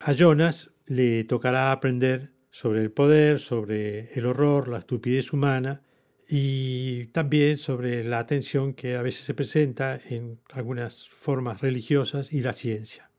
A 0.00 0.12
Jonas 0.12 0.72
le 0.86 1.24
tocará 1.24 1.72
aprender 1.72 2.31
sobre 2.52 2.82
el 2.82 2.92
poder, 2.92 3.40
sobre 3.40 4.12
el 4.12 4.26
horror, 4.26 4.68
la 4.68 4.78
estupidez 4.78 5.32
humana 5.32 5.82
y 6.28 7.06
también 7.06 7.58
sobre 7.58 8.04
la 8.04 8.18
atención 8.18 8.74
que 8.74 8.94
a 8.94 9.02
veces 9.02 9.24
se 9.24 9.34
presenta 9.34 9.96
en 9.96 10.38
algunas 10.52 11.08
formas 11.08 11.62
religiosas 11.62 12.32
y 12.32 12.42
la 12.42 12.52
ciencia. 12.52 13.10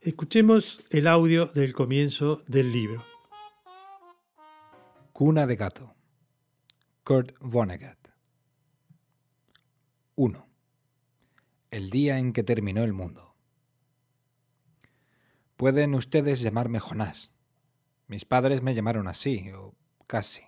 Escuchemos 0.00 0.84
el 0.90 1.08
audio 1.08 1.46
del 1.46 1.72
comienzo 1.72 2.42
del 2.46 2.72
libro. 2.72 3.02
Cuna 5.12 5.46
de 5.46 5.56
gato. 5.56 5.94
Kurt 7.02 7.34
Vonnegut. 7.40 7.98
1. 10.14 10.48
El 11.72 11.90
día 11.90 12.18
en 12.18 12.32
que 12.32 12.44
terminó 12.44 12.84
el 12.84 12.92
mundo. 12.92 13.34
Pueden 15.56 15.94
ustedes 15.94 16.40
llamarme 16.40 16.78
Jonás. 16.78 17.33
Mis 18.06 18.24
padres 18.24 18.62
me 18.62 18.74
llamaron 18.74 19.08
así, 19.08 19.50
o 19.52 19.74
casi. 20.06 20.42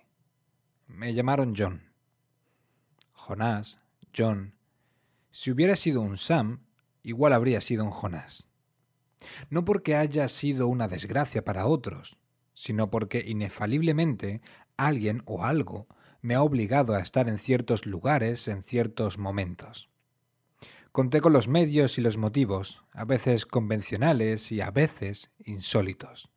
Me 0.87 1.13
llamaron 1.13 1.55
John. 1.57 1.91
Jonás, 3.13 3.79
John. 4.15 4.53
Si 5.31 5.51
hubiera 5.51 5.75
sido 5.75 6.01
un 6.01 6.17
Sam, 6.17 6.65
igual 7.03 7.33
habría 7.33 7.61
sido 7.61 7.83
un 7.83 7.91
Jonás. 7.91 8.47
No 9.49 9.65
porque 9.65 9.95
haya 9.95 10.29
sido 10.29 10.67
una 10.67 10.87
desgracia 10.87 11.43
para 11.43 11.65
otros, 11.65 12.17
sino 12.53 12.89
porque 12.89 13.23
inefaliblemente 13.25 14.41
alguien 14.77 15.23
o 15.25 15.43
algo 15.43 15.87
me 16.21 16.35
ha 16.35 16.43
obligado 16.43 16.95
a 16.95 16.99
estar 16.99 17.27
en 17.27 17.39
ciertos 17.39 17.85
lugares 17.85 18.47
en 18.47 18.63
ciertos 18.63 19.17
momentos. 19.17 19.89
Conté 20.91 21.21
con 21.21 21.33
los 21.33 21.47
medios 21.47 21.97
y 21.97 22.01
los 22.01 22.17
motivos, 22.17 22.83
a 22.91 23.05
veces 23.05 23.45
convencionales 23.45 24.51
y 24.51 24.61
a 24.61 24.71
veces 24.71 25.31
insólitos. 25.43 26.31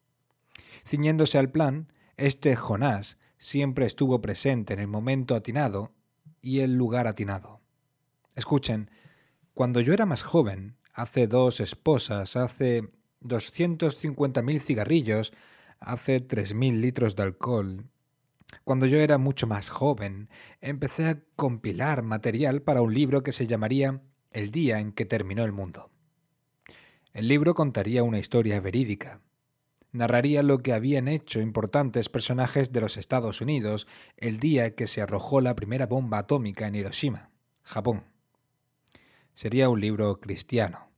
Ciñéndose 0.87 1.39
al 1.39 1.51
plan, 1.51 1.93
este 2.17 2.57
Jonás 2.57 3.19
siempre 3.39 3.87
estuvo 3.87 4.21
presente 4.21 4.75
en 4.75 4.81
el 4.81 4.89
momento 4.89 5.35
atinado 5.35 5.93
y 6.41 6.61
el 6.61 6.75
lugar 6.75 7.07
atinado. 7.07 7.61
Escuchen, 8.35 8.91
cuando 9.55 9.81
yo 9.81 9.93
era 9.93 10.07
más 10.07 10.23
joven, 10.23 10.77
hace 10.95 11.27
dos 11.27 11.61
esposas, 11.61 12.37
hace 12.37 12.91
250.000 13.23 14.61
cigarrillos, 14.61 15.33
hace 15.81 16.27
3.000 16.27 16.81
litros 16.81 17.17
de 17.17 17.23
alcohol, 17.23 17.91
cuando 18.65 18.87
yo 18.87 18.99
era 18.99 19.19
mucho 19.19 19.47
más 19.47 19.69
joven, 19.71 20.29
empecé 20.61 21.07
a 21.09 21.21
compilar 21.37 22.03
material 22.03 22.63
para 22.63 22.83
un 22.83 22.93
libro 22.95 23.23
que 23.23 23.33
se 23.33 23.47
llamaría 23.47 24.03
El 24.31 24.51
día 24.51 24.81
en 24.81 24.93
que 24.93 25.05
terminó 25.05 25.45
el 25.45 25.53
mundo. 25.53 25.91
El 27.13 27.29
libro 27.29 27.55
contaría 27.55 28.03
una 28.03 28.19
historia 28.19 28.61
verídica. 28.61 29.21
Narraría 29.93 30.43
lo 30.43 30.59
que 30.59 30.73
habían 30.73 31.09
hecho 31.09 31.41
importantes 31.41 32.09
personajes 32.09 32.73
de 32.73 32.81
los 32.81 32.97
Estados 32.97 33.41
Unidos 33.41 33.89
el 34.17 34.39
día 34.39 34.75
que 34.75 34.87
se 34.87 35.03
arrojó 35.03 35.41
la 35.41 35.57
primera 35.57 35.87
bomba 35.87 36.19
atómica 36.19 36.69
en 36.69 36.77
Hiroshima, 36.77 37.31
Japón. 37.63 38.05
Sería 39.35 39.69
un 39.69 39.81
libro 39.81 40.21
cristiano. 40.21 40.91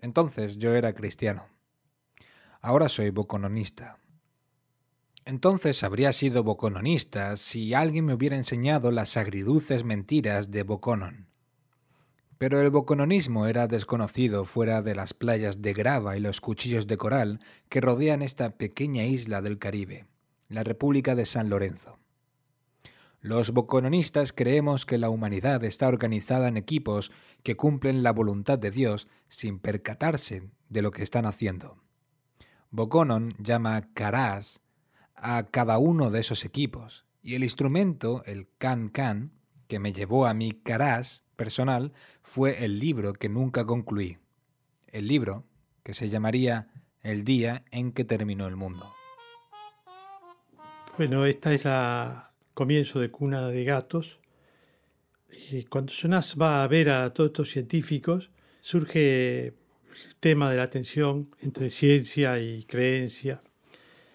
Entonces 0.00 0.58
yo 0.58 0.74
era 0.74 0.92
cristiano. 0.92 1.46
Ahora 2.60 2.88
soy 2.88 3.10
bocononista. 3.10 3.98
Entonces 5.24 5.84
habría 5.84 6.12
sido 6.12 6.42
bocononista 6.42 7.36
si 7.36 7.74
alguien 7.74 8.06
me 8.06 8.14
hubiera 8.14 8.36
enseñado 8.36 8.90
las 8.90 9.16
agriduces 9.16 9.84
mentiras 9.84 10.50
de 10.50 10.64
Boconon. 10.64 11.31
Pero 12.42 12.60
el 12.60 12.70
bocononismo 12.70 13.46
era 13.46 13.68
desconocido 13.68 14.44
fuera 14.44 14.82
de 14.82 14.96
las 14.96 15.14
playas 15.14 15.62
de 15.62 15.74
grava 15.74 16.16
y 16.16 16.20
los 16.20 16.40
cuchillos 16.40 16.88
de 16.88 16.96
coral 16.96 17.38
que 17.68 17.80
rodean 17.80 18.20
esta 18.20 18.56
pequeña 18.56 19.04
isla 19.04 19.42
del 19.42 19.60
Caribe, 19.60 20.06
la 20.48 20.64
República 20.64 21.14
de 21.14 21.24
San 21.24 21.50
Lorenzo. 21.50 22.00
Los 23.20 23.52
bocononistas 23.52 24.32
creemos 24.32 24.86
que 24.86 24.98
la 24.98 25.08
humanidad 25.08 25.62
está 25.62 25.86
organizada 25.86 26.48
en 26.48 26.56
equipos 26.56 27.12
que 27.44 27.56
cumplen 27.56 28.02
la 28.02 28.10
voluntad 28.12 28.58
de 28.58 28.72
Dios 28.72 29.06
sin 29.28 29.60
percatarse 29.60 30.50
de 30.68 30.82
lo 30.82 30.90
que 30.90 31.04
están 31.04 31.26
haciendo. 31.26 31.80
Boconon 32.72 33.36
llama 33.38 33.88
carás 33.94 34.62
a 35.14 35.44
cada 35.44 35.78
uno 35.78 36.10
de 36.10 36.18
esos 36.18 36.44
equipos. 36.44 37.06
Y 37.22 37.36
el 37.36 37.44
instrumento, 37.44 38.24
el 38.26 38.48
can-can, 38.58 39.30
que 39.68 39.78
me 39.78 39.92
llevó 39.92 40.26
a 40.26 40.34
mi 40.34 40.50
caras 40.50 41.22
personal, 41.42 41.92
fue 42.22 42.64
el 42.64 42.78
libro 42.78 43.14
que 43.14 43.28
nunca 43.28 43.66
concluí. 43.66 44.16
El 44.92 45.08
libro 45.08 45.44
que 45.82 45.92
se 45.92 46.08
llamaría 46.08 46.68
El 47.02 47.24
día 47.24 47.64
en 47.72 47.90
que 47.90 48.04
terminó 48.04 48.46
el 48.46 48.54
mundo. 48.54 48.94
Bueno, 50.96 51.26
esta 51.26 51.52
es 51.52 51.64
la 51.64 52.30
comienzo 52.54 53.00
de 53.00 53.10
Cuna 53.10 53.48
de 53.48 53.64
Gatos. 53.64 54.20
Y 55.50 55.64
cuando 55.64 55.92
Jonas 55.92 56.36
va 56.40 56.62
a 56.62 56.68
ver 56.68 56.90
a 56.90 57.12
todos 57.12 57.30
estos 57.30 57.50
científicos, 57.50 58.30
surge 58.60 59.46
el 59.46 60.14
tema 60.20 60.48
de 60.48 60.58
la 60.58 60.70
tensión 60.70 61.28
entre 61.40 61.70
ciencia 61.70 62.38
y 62.38 62.62
creencia. 62.66 63.42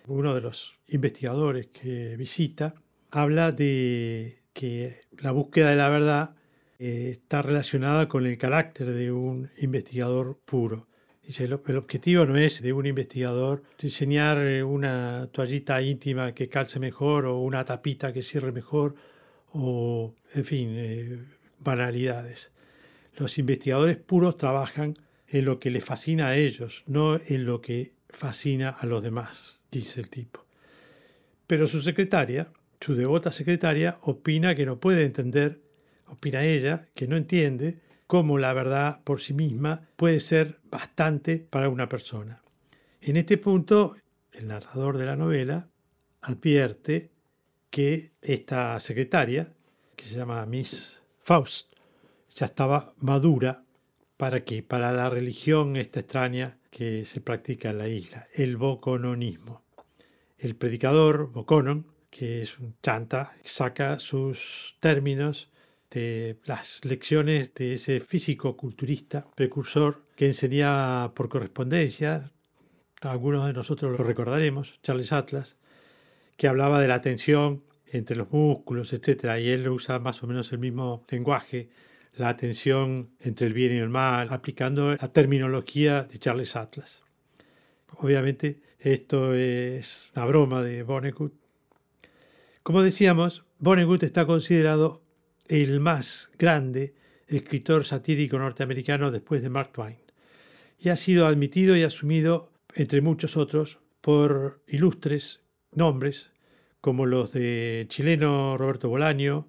Uno 0.05 0.33
de 0.33 0.39
los 0.39 0.79
investigadores 0.87 1.67
que 1.73 2.15
visita 2.15 2.75
habla 3.11 3.51
de 3.51 4.43
que 4.53 5.01
la 5.17 5.31
búsqueda 5.31 5.71
de 5.71 5.75
la 5.75 5.89
verdad 5.89 6.36
eh, 6.79 7.09
está 7.11 7.41
relacionada 7.41 8.07
con 8.07 8.25
el 8.25 8.37
carácter 8.37 8.91
de 8.91 9.11
un 9.11 9.49
investigador 9.57 10.39
puro. 10.45 10.87
Dice, 11.23 11.43
el, 11.43 11.53
objetivo 11.53 12.25
no 12.25 12.37
es 12.37 12.61
de 12.61 12.71
un 12.71 12.85
investigador 12.85 13.63
diseñar 13.77 14.37
una 14.63 15.27
toallita 15.31 15.81
íntima 15.81 16.33
que 16.33 16.47
calce 16.47 16.79
mejor 16.79 17.25
o 17.25 17.39
una 17.39 17.65
tapita 17.65 18.13
que 18.13 18.23
cierre 18.23 18.53
mejor 18.53 18.95
o, 19.51 20.13
en 20.33 20.45
fin, 20.45 20.69
eh, 20.71 21.19
banalidades. 21.59 22.51
Los 23.17 23.37
investigadores 23.39 23.97
puros 23.97 24.37
trabajan 24.37 24.95
en 25.27 25.45
lo 25.45 25.59
que 25.59 25.71
les 25.71 25.83
fascina 25.83 26.29
a 26.29 26.37
ellos, 26.37 26.83
no 26.87 27.17
en 27.17 27.45
lo 27.45 27.61
que 27.61 27.93
fascina 28.09 28.69
a 28.69 28.85
los 28.85 29.03
demás, 29.03 29.59
dice 29.71 29.99
el 29.99 30.09
tipo. 30.09 30.45
Pero 31.45 31.67
su 31.67 31.81
secretaria, 31.81 32.47
su 32.79 32.95
devota 32.95 33.31
secretaria, 33.31 33.97
opina 34.01 34.55
que 34.55 34.65
no 34.65 34.79
puede 34.79 35.03
entender, 35.03 35.59
opina 36.07 36.43
ella, 36.43 36.87
que 36.93 37.07
no 37.07 37.17
entiende 37.17 37.79
cómo 38.07 38.37
la 38.37 38.53
verdad 38.53 39.01
por 39.03 39.21
sí 39.21 39.33
misma 39.33 39.87
puede 39.95 40.19
ser 40.19 40.59
bastante 40.69 41.37
para 41.37 41.69
una 41.69 41.89
persona. 41.89 42.41
En 43.01 43.17
este 43.17 43.37
punto, 43.37 43.95
el 44.31 44.47
narrador 44.47 44.97
de 44.97 45.05
la 45.05 45.15
novela 45.15 45.67
advierte 46.21 47.11
que 47.69 48.11
esta 48.21 48.79
secretaria, 48.79 49.53
que 49.95 50.05
se 50.05 50.15
llama 50.15 50.45
Miss 50.45 51.01
Faust, 51.21 51.73
ya 52.33 52.45
estaba 52.45 52.93
madura 52.97 53.63
para 54.15 54.43
que 54.43 54.63
para 54.63 54.91
la 54.91 55.09
religión 55.09 55.75
esta 55.75 55.99
extraña 55.99 56.57
que 56.71 57.05
se 57.05 57.21
practica 57.21 57.69
en 57.69 57.77
la 57.77 57.87
isla, 57.87 58.27
el 58.33 58.57
bocononismo. 58.57 59.63
El 60.37 60.55
predicador 60.55 61.31
Boconon, 61.31 61.87
que 62.09 62.41
es 62.41 62.59
un 62.59 62.75
chanta, 62.81 63.35
saca 63.43 63.99
sus 63.99 64.75
términos 64.79 65.51
de 65.91 66.37
las 66.45 66.83
lecciones 66.83 67.53
de 67.53 67.73
ese 67.73 67.99
físico 67.99 68.57
culturista 68.57 69.25
precursor 69.35 70.03
que 70.15 70.27
enseñaba 70.27 71.13
por 71.13 71.29
correspondencia, 71.29 72.31
algunos 73.01 73.45
de 73.45 73.53
nosotros 73.53 73.97
lo 73.97 74.03
recordaremos, 74.03 74.79
Charles 74.81 75.13
Atlas, 75.13 75.57
que 76.35 76.47
hablaba 76.47 76.81
de 76.81 76.87
la 76.87 77.01
tensión 77.01 77.63
entre 77.85 78.15
los 78.15 78.31
músculos, 78.31 78.93
etc. 78.93 79.39
Y 79.39 79.49
él 79.49 79.67
usa 79.69 79.99
más 79.99 80.21
o 80.23 80.27
menos 80.27 80.51
el 80.51 80.59
mismo 80.59 81.05
lenguaje, 81.09 81.69
la 82.15 82.35
tensión 82.35 83.11
entre 83.19 83.47
el 83.47 83.53
bien 83.53 83.73
y 83.73 83.77
el 83.77 83.89
mal, 83.89 84.27
aplicando 84.31 84.95
la 84.95 85.13
terminología 85.13 86.03
de 86.03 86.17
Charles 86.17 86.55
Atlas. 86.55 87.03
Obviamente 87.99 88.59
esto 88.79 89.33
es 89.33 90.11
una 90.15 90.25
broma 90.25 90.63
de 90.63 90.83
Vonnegut. 90.83 91.33
Como 92.63 92.81
decíamos, 92.81 93.45
Vonnegut 93.59 94.03
está 94.03 94.25
considerado 94.25 95.01
el 95.47 95.79
más 95.79 96.31
grande 96.37 96.93
escritor 97.27 97.85
satírico 97.85 98.39
norteamericano 98.39 99.11
después 99.11 99.41
de 99.41 99.49
Mark 99.49 99.71
Twain 99.73 99.97
y 100.79 100.89
ha 100.89 100.95
sido 100.95 101.25
admitido 101.25 101.75
y 101.75 101.83
asumido, 101.83 102.51
entre 102.75 103.01
muchos 103.01 103.37
otros, 103.37 103.79
por 104.01 104.61
ilustres 104.67 105.41
nombres 105.71 106.31
como 106.81 107.05
los 107.05 107.33
de 107.33 107.85
chileno 107.89 108.55
Roberto 108.57 108.89
Bolaño, 108.89 109.47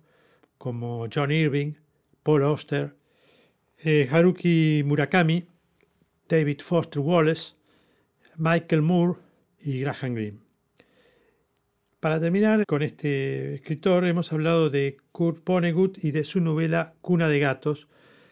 como 0.56 1.06
John 1.12 1.30
Irving, 1.30 1.74
Paul 2.22 2.42
Auster, 2.42 2.96
eh, 3.78 4.08
Haruki 4.10 4.82
Murakami, 4.84 5.46
David 6.28 6.60
Foster 6.60 7.00
Wallace, 7.00 7.54
Michael 8.36 8.82
Moore 8.82 9.20
y 9.60 9.80
Graham 9.80 10.14
Greene. 10.14 10.47
Para 12.00 12.20
terminar 12.20 12.64
con 12.64 12.82
este 12.82 13.54
escritor, 13.54 14.06
hemos 14.06 14.32
hablado 14.32 14.70
de 14.70 14.98
Kurt 15.10 15.44
Vonnegut 15.44 15.98
y 16.04 16.12
de 16.12 16.22
su 16.22 16.40
novela 16.40 16.94
Cuna 17.00 17.28
de 17.28 17.40
Gatos, 17.40 17.88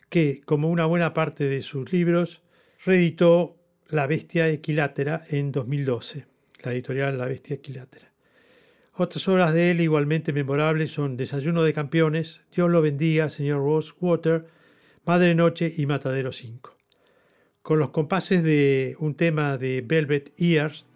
que, 0.09 0.40
como 0.44 0.70
una 0.70 0.87
buena 0.87 1.12
parte 1.12 1.42
de 1.48 1.62
sus 1.62 1.92
libros, 1.92 2.44
reeditó 2.85 3.57
La 3.88 4.07
Bestia 4.07 4.48
Equilátera 4.48 5.24
en 5.31 5.50
2012, 5.50 6.26
la 6.62 6.74
editorial 6.74 7.18
La 7.18 7.26
Bestia 7.26 7.57
Equilátera. 7.57 8.12
Otras 8.92 9.26
obras 9.26 9.52
de 9.52 9.72
él 9.72 9.81
igualmente 9.81 10.33
memorables 10.33 10.92
son 10.92 11.16
Desayuno 11.16 11.64
de 11.64 11.72
Campeones, 11.72 12.42
Dios 12.55 12.70
lo 12.70 12.83
bendiga, 12.83 13.31
señor 13.31 13.64
Rosewater, 13.64 14.46
Madre 15.05 15.35
Noche 15.35 15.74
y 15.76 15.87
Matadero 15.87 16.31
5. 16.31 16.76
Con 17.62 17.81
los 17.81 17.90
compases 17.90 18.44
de 18.44 18.94
un 19.00 19.16
tema 19.16 19.59
de 19.59 19.83
Velvet 19.85 20.33
Ears, 20.40 20.87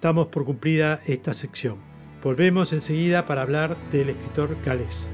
damos 0.00 0.28
por 0.28 0.46
cumplida 0.46 1.02
esta 1.04 1.34
sección. 1.34 1.89
Volvemos 2.22 2.72
enseguida 2.72 3.26
para 3.26 3.42
hablar 3.42 3.76
del 3.90 4.10
escritor 4.10 4.56
galés. 4.64 5.10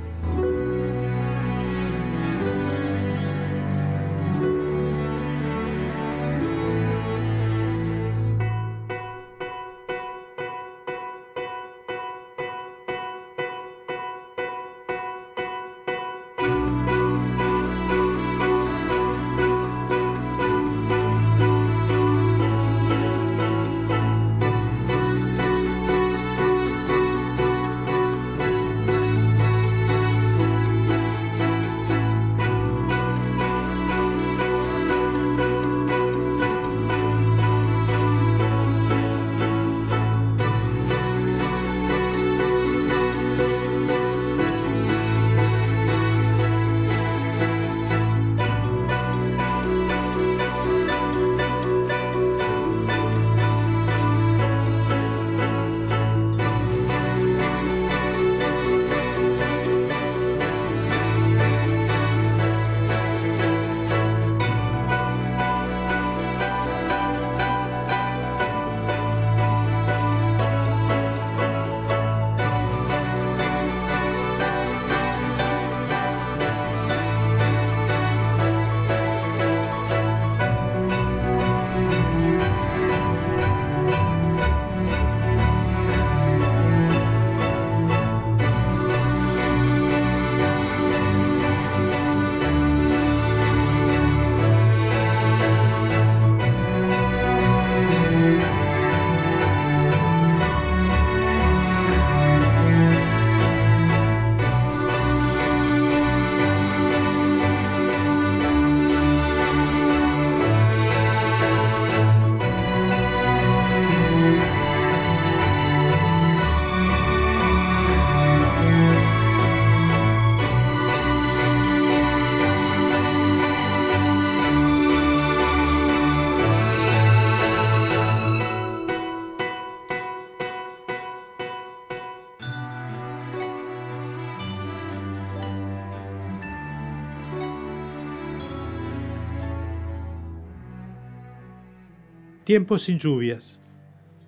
Tiempos 142.46 142.84
sin 142.84 143.00
lluvias. 143.00 143.58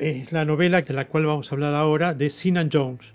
Es 0.01 0.33
la 0.33 0.45
novela 0.45 0.83
de 0.83 0.93
la 0.93 1.07
cual 1.07 1.27
vamos 1.27 1.53
a 1.53 1.55
hablar 1.55 1.73
ahora 1.77 2.15
de 2.15 2.31
Sinan 2.31 2.69
Jones, 2.69 3.15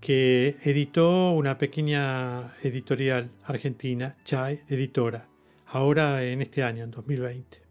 que 0.00 0.58
editó 0.62 1.32
una 1.32 1.58
pequeña 1.58 2.54
editorial 2.62 3.30
argentina, 3.42 4.14
Chai 4.24 4.60
Editora, 4.68 5.26
ahora 5.66 6.22
en 6.22 6.40
este 6.40 6.62
año, 6.62 6.84
en 6.84 6.92
2020. 6.92 7.62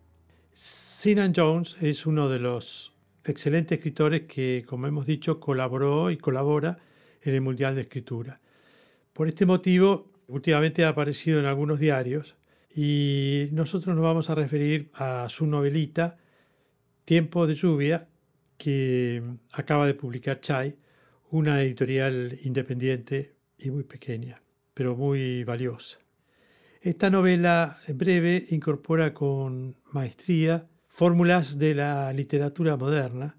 Sinan 0.53 1.31
Jones 1.33 1.77
es 1.79 2.05
uno 2.05 2.27
de 2.27 2.39
los 2.39 2.97
excelentes 3.23 3.77
escritores 3.77 4.23
que, 4.23 4.65
como 4.67 4.87
hemos 4.87 5.05
dicho, 5.05 5.39
colaboró 5.39 6.11
y 6.11 6.17
colabora 6.17 6.79
en 7.21 7.33
el 7.33 7.39
Mundial 7.39 7.75
de 7.75 7.83
Escritura. 7.83 8.41
Por 9.13 9.29
este 9.29 9.45
motivo, 9.45 10.11
últimamente 10.27 10.83
ha 10.83 10.89
aparecido 10.89 11.39
en 11.39 11.45
algunos 11.45 11.79
diarios 11.79 12.35
y 12.75 13.47
nosotros 13.53 13.95
nos 13.95 14.03
vamos 14.03 14.29
a 14.29 14.35
referir 14.35 14.89
a 14.95 15.27
su 15.29 15.47
novelita 15.47 16.17
Tiempo 17.11 17.45
de 17.45 17.55
lluvia, 17.55 18.07
que 18.57 19.21
acaba 19.51 19.85
de 19.85 19.95
publicar 19.95 20.39
Chai, 20.39 20.77
una 21.29 21.61
editorial 21.61 22.39
independiente 22.45 23.35
y 23.57 23.69
muy 23.69 23.83
pequeña, 23.83 24.41
pero 24.73 24.95
muy 24.95 25.43
valiosa. 25.43 25.99
Esta 26.79 27.09
novela 27.09 27.79
breve 27.89 28.45
incorpora 28.51 29.13
con 29.13 29.75
maestría 29.91 30.69
fórmulas 30.87 31.59
de 31.59 31.75
la 31.75 32.13
literatura 32.13 32.77
moderna, 32.77 33.35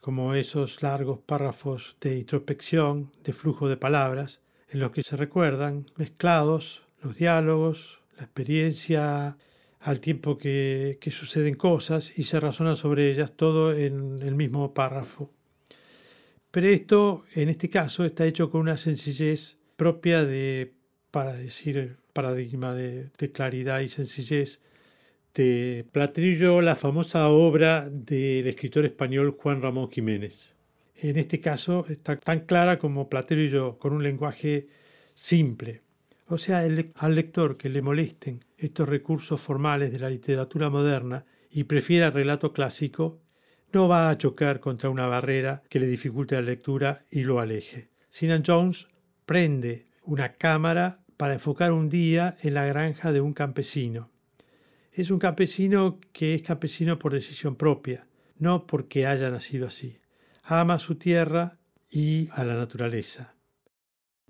como 0.00 0.34
esos 0.34 0.80
largos 0.80 1.18
párrafos 1.18 1.96
de 2.00 2.18
introspección, 2.18 3.10
de 3.24 3.32
flujo 3.32 3.68
de 3.68 3.76
palabras, 3.76 4.40
en 4.68 4.78
los 4.78 4.92
que 4.92 5.02
se 5.02 5.16
recuerdan 5.16 5.90
mezclados 5.96 6.84
los 7.02 7.16
diálogos, 7.16 8.02
la 8.18 8.22
experiencia 8.22 9.36
al 9.80 10.00
tiempo 10.00 10.36
que, 10.38 10.98
que 11.00 11.10
suceden 11.10 11.54
cosas 11.54 12.18
y 12.18 12.24
se 12.24 12.40
razona 12.40 12.76
sobre 12.76 13.10
ellas 13.10 13.32
todo 13.36 13.72
en 13.72 14.22
el 14.22 14.34
mismo 14.34 14.74
párrafo. 14.74 15.30
Pero 16.50 16.68
esto, 16.68 17.24
en 17.34 17.48
este 17.48 17.68
caso, 17.68 18.04
está 18.04 18.26
hecho 18.26 18.50
con 18.50 18.62
una 18.62 18.78
sencillez 18.78 19.58
propia 19.76 20.24
de, 20.24 20.72
para 21.10 21.34
decir, 21.34 21.98
paradigma 22.12 22.74
de, 22.74 23.10
de 23.18 23.32
claridad 23.32 23.80
y 23.80 23.88
sencillez 23.88 24.60
de 25.34 25.84
Platrillo, 25.92 26.62
la 26.62 26.76
famosa 26.76 27.28
obra 27.28 27.90
del 27.90 28.46
escritor 28.46 28.86
español 28.86 29.36
Juan 29.38 29.60
Ramón 29.60 29.90
Jiménez. 29.90 30.54
En 30.96 31.18
este 31.18 31.40
caso 31.40 31.84
está 31.90 32.16
tan 32.16 32.40
clara 32.40 32.78
como 32.78 33.10
Platrillo, 33.10 33.78
con 33.78 33.92
un 33.92 34.02
lenguaje 34.02 34.68
simple. 35.12 35.82
O 36.28 36.38
sea, 36.38 36.58
al 36.58 37.14
lector 37.14 37.56
que 37.56 37.68
le 37.68 37.82
molesten 37.82 38.40
estos 38.58 38.88
recursos 38.88 39.40
formales 39.40 39.92
de 39.92 40.00
la 40.00 40.10
literatura 40.10 40.70
moderna 40.70 41.24
y 41.50 41.64
prefiera 41.64 42.06
el 42.06 42.12
relato 42.12 42.52
clásico, 42.52 43.20
no 43.72 43.86
va 43.86 44.10
a 44.10 44.18
chocar 44.18 44.58
contra 44.58 44.90
una 44.90 45.06
barrera 45.06 45.62
que 45.68 45.78
le 45.78 45.86
dificulte 45.86 46.34
la 46.34 46.42
lectura 46.42 47.04
y 47.10 47.22
lo 47.22 47.38
aleje. 47.38 47.90
Sinan 48.08 48.42
Jones 48.44 48.88
prende 49.24 49.84
una 50.02 50.34
cámara 50.34 51.04
para 51.16 51.34
enfocar 51.34 51.72
un 51.72 51.88
día 51.88 52.36
en 52.42 52.54
la 52.54 52.66
granja 52.66 53.12
de 53.12 53.20
un 53.20 53.32
campesino. 53.32 54.10
Es 54.92 55.10
un 55.10 55.20
campesino 55.20 56.00
que 56.12 56.34
es 56.34 56.42
campesino 56.42 56.98
por 56.98 57.12
decisión 57.12 57.54
propia, 57.54 58.06
no 58.38 58.66
porque 58.66 59.06
haya 59.06 59.30
nacido 59.30 59.68
así. 59.68 59.98
Ama 60.42 60.80
su 60.80 60.96
tierra 60.96 61.58
y 61.88 62.28
a 62.32 62.42
la 62.44 62.54
naturaleza, 62.54 63.35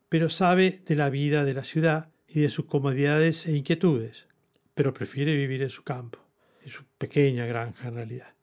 pero 0.09 0.31
sabe 0.31 0.83
de 0.87 0.95
la 0.97 1.11
vida 1.11 1.45
de 1.45 1.55
la 1.55 1.65
ciudad 1.65 2.11
y 2.27 2.41
de 2.41 2.51
sus 2.51 2.67
comodidades 2.67 3.47
e 3.47 3.57
inquietudes, 3.57 4.27
pero 4.75 4.95
prefiere 4.95 5.37
vivir 5.37 5.63
en 5.63 5.71
su 5.71 5.83
campo, 5.83 6.19
en 6.63 6.71
su 6.71 6.85
pequeña 6.99 7.47
granja 7.47 7.89
en 7.89 7.95
realidad 7.95 8.37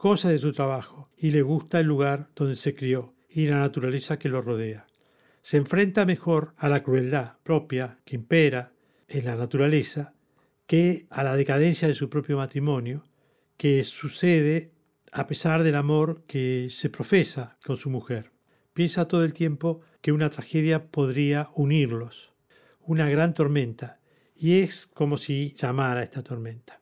cosa 0.00 0.30
de 0.30 0.38
su 0.38 0.52
trabajo, 0.52 1.10
y 1.18 1.30
le 1.30 1.42
gusta 1.42 1.78
el 1.78 1.86
lugar 1.86 2.30
donde 2.34 2.56
se 2.56 2.74
crió 2.74 3.12
y 3.28 3.48
la 3.48 3.58
naturaleza 3.58 4.18
que 4.18 4.30
lo 4.30 4.40
rodea. 4.40 4.86
Se 5.42 5.58
enfrenta 5.58 6.06
mejor 6.06 6.54
a 6.56 6.70
la 6.70 6.82
crueldad 6.82 7.34
propia 7.42 7.98
que 8.06 8.16
impera 8.16 8.72
en 9.08 9.26
la 9.26 9.36
naturaleza 9.36 10.14
que 10.66 11.06
a 11.10 11.22
la 11.22 11.36
decadencia 11.36 11.86
de 11.86 11.94
su 11.94 12.08
propio 12.08 12.38
matrimonio, 12.38 13.04
que 13.58 13.84
sucede 13.84 14.72
a 15.12 15.26
pesar 15.26 15.64
del 15.64 15.74
amor 15.74 16.24
que 16.26 16.68
se 16.70 16.88
profesa 16.88 17.58
con 17.66 17.76
su 17.76 17.90
mujer. 17.90 18.29
Piensa 18.80 19.08
todo 19.08 19.24
el 19.26 19.34
tiempo 19.34 19.82
que 20.00 20.10
una 20.10 20.30
tragedia 20.30 20.86
podría 20.86 21.50
unirlos, 21.54 22.32
una 22.80 23.10
gran 23.10 23.34
tormenta, 23.34 24.00
y 24.34 24.60
es 24.60 24.86
como 24.86 25.18
si 25.18 25.52
llamara 25.54 26.02
esta 26.02 26.22
tormenta. 26.22 26.80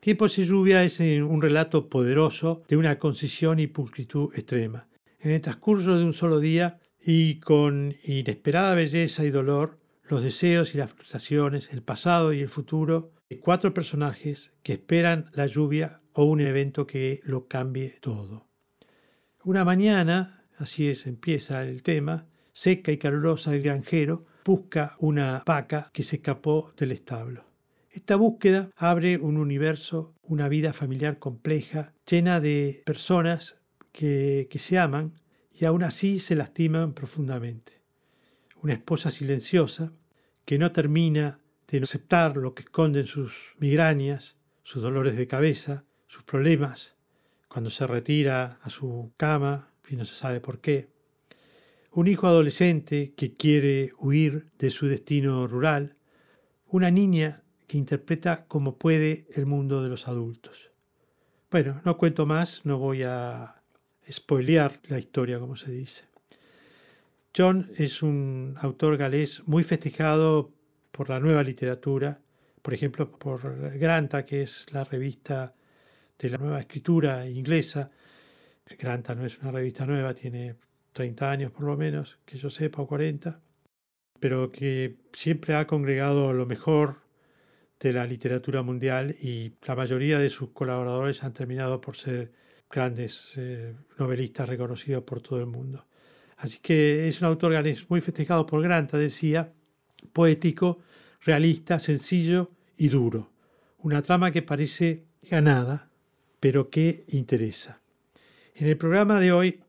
Tiempos 0.00 0.38
y 0.38 0.46
lluvia 0.46 0.82
es 0.82 0.98
un 1.00 1.42
relato 1.42 1.90
poderoso 1.90 2.62
de 2.68 2.78
una 2.78 2.98
concisión 2.98 3.58
y 3.58 3.66
pulcritud 3.66 4.32
extrema. 4.34 4.88
En 5.20 5.32
el 5.32 5.42
transcurso 5.42 5.98
de 5.98 6.06
un 6.06 6.14
solo 6.14 6.40
día 6.40 6.80
y 6.98 7.38
con 7.40 7.94
inesperada 8.04 8.74
belleza 8.74 9.26
y 9.26 9.30
dolor, 9.30 9.78
los 10.04 10.22
deseos 10.22 10.74
y 10.74 10.78
las 10.78 10.90
frustraciones, 10.90 11.70
el 11.70 11.82
pasado 11.82 12.32
y 12.32 12.40
el 12.40 12.48
futuro 12.48 13.12
de 13.28 13.38
cuatro 13.40 13.74
personajes 13.74 14.54
que 14.62 14.72
esperan 14.72 15.30
la 15.34 15.46
lluvia 15.46 16.00
o 16.14 16.24
un 16.24 16.40
evento 16.40 16.86
que 16.86 17.20
lo 17.24 17.46
cambie 17.46 17.98
todo. 18.00 18.46
Una 19.44 19.66
mañana, 19.66 20.41
así 20.58 20.88
es, 20.88 21.06
empieza 21.06 21.64
el 21.64 21.82
tema, 21.82 22.26
seca 22.52 22.92
y 22.92 22.98
calurosa 22.98 23.54
el 23.54 23.62
granjero 23.62 24.26
busca 24.44 24.96
una 24.98 25.42
vaca 25.46 25.90
que 25.92 26.02
se 26.02 26.16
escapó 26.16 26.72
del 26.76 26.92
establo. 26.92 27.44
Esta 27.90 28.16
búsqueda 28.16 28.70
abre 28.76 29.18
un 29.18 29.36
universo, 29.36 30.14
una 30.22 30.48
vida 30.48 30.72
familiar 30.72 31.18
compleja, 31.18 31.92
llena 32.08 32.40
de 32.40 32.82
personas 32.86 33.58
que, 33.92 34.48
se 34.56 34.78
aman 34.78 35.12
y 35.52 35.66
aún 35.66 35.82
así 35.82 36.18
se 36.18 36.34
lastiman 36.34 36.94
profundamente. 36.94 37.82
Una 38.62 38.72
esposa 38.72 39.10
silenciosa 39.10 39.92
que 40.44 40.58
no 40.58 40.72
termina 40.72 41.40
de 41.68 41.78
aceptar 41.78 42.36
lo 42.36 42.54
que 42.54 42.62
esconden 42.62 43.06
sus 43.06 43.54
migrañas, 43.58 44.38
sus 44.62 44.82
dolores 44.82 45.16
de 45.16 45.26
cabeza, 45.26 45.84
sus 46.06 46.22
problemas, 46.22 46.96
cuando 47.48 47.68
se 47.68 47.86
retira 47.86 48.58
a 48.62 48.70
su 48.70 49.12
cama 49.18 49.71
y 49.92 49.96
no 49.96 50.04
se 50.04 50.14
sabe 50.14 50.40
por 50.40 50.60
qué. 50.60 50.88
Un 51.92 52.08
hijo 52.08 52.26
adolescente 52.26 53.12
que 53.14 53.36
quiere 53.36 53.92
huir 53.98 54.46
de 54.58 54.70
su 54.70 54.86
destino 54.86 55.46
rural. 55.46 55.96
Una 56.66 56.90
niña 56.90 57.42
que 57.66 57.76
interpreta 57.76 58.46
como 58.46 58.76
puede 58.76 59.26
el 59.34 59.46
mundo 59.46 59.82
de 59.82 59.90
los 59.90 60.08
adultos. 60.08 60.70
Bueno, 61.50 61.82
no 61.84 61.98
cuento 61.98 62.24
más, 62.24 62.64
no 62.64 62.78
voy 62.78 63.02
a 63.02 63.62
spoilear 64.10 64.80
la 64.88 64.98
historia, 64.98 65.38
como 65.38 65.56
se 65.56 65.70
dice. 65.70 66.04
John 67.36 67.70
es 67.76 68.02
un 68.02 68.56
autor 68.60 68.96
galés 68.96 69.42
muy 69.46 69.62
festejado 69.62 70.50
por 70.90 71.10
la 71.10 71.20
nueva 71.20 71.42
literatura, 71.42 72.20
por 72.62 72.74
ejemplo, 72.74 73.10
por 73.10 73.76
Granta, 73.78 74.24
que 74.24 74.42
es 74.42 74.66
la 74.70 74.84
revista 74.84 75.54
de 76.18 76.30
la 76.30 76.38
nueva 76.38 76.60
escritura 76.60 77.28
inglesa. 77.28 77.90
Granta 78.78 79.14
no 79.14 79.24
es 79.24 79.38
una 79.38 79.50
revista 79.50 79.86
nueva, 79.86 80.14
tiene 80.14 80.56
30 80.92 81.30
años 81.30 81.52
por 81.52 81.64
lo 81.64 81.76
menos, 81.76 82.18
que 82.24 82.38
yo 82.38 82.50
sepa, 82.50 82.82
o 82.82 82.86
40, 82.86 83.40
pero 84.20 84.50
que 84.50 84.96
siempre 85.12 85.54
ha 85.54 85.66
congregado 85.66 86.32
lo 86.32 86.46
mejor 86.46 87.02
de 87.80 87.92
la 87.92 88.06
literatura 88.06 88.62
mundial 88.62 89.16
y 89.20 89.54
la 89.66 89.74
mayoría 89.74 90.18
de 90.18 90.30
sus 90.30 90.50
colaboradores 90.50 91.24
han 91.24 91.32
terminado 91.32 91.80
por 91.80 91.96
ser 91.96 92.32
grandes 92.70 93.32
eh, 93.36 93.74
novelistas 93.98 94.48
reconocidos 94.48 95.02
por 95.02 95.20
todo 95.20 95.40
el 95.40 95.46
mundo. 95.46 95.86
Así 96.36 96.60
que 96.60 97.08
es 97.08 97.20
un 97.20 97.26
autor 97.26 97.52
muy 97.88 98.00
festejado 98.00 98.46
por 98.46 98.62
Granta, 98.62 98.96
decía, 98.96 99.52
poético, 100.12 100.78
realista, 101.20 101.78
sencillo 101.78 102.50
y 102.76 102.88
duro. 102.88 103.30
Una 103.78 104.02
trama 104.02 104.30
que 104.30 104.42
parece 104.42 105.04
ganada, 105.28 105.90
pero 106.40 106.70
que 106.70 107.04
interesa. 107.08 107.81
En 108.54 108.66
el 108.68 108.76
programa 108.76 109.18
de 109.18 109.32
hoy 109.32 109.64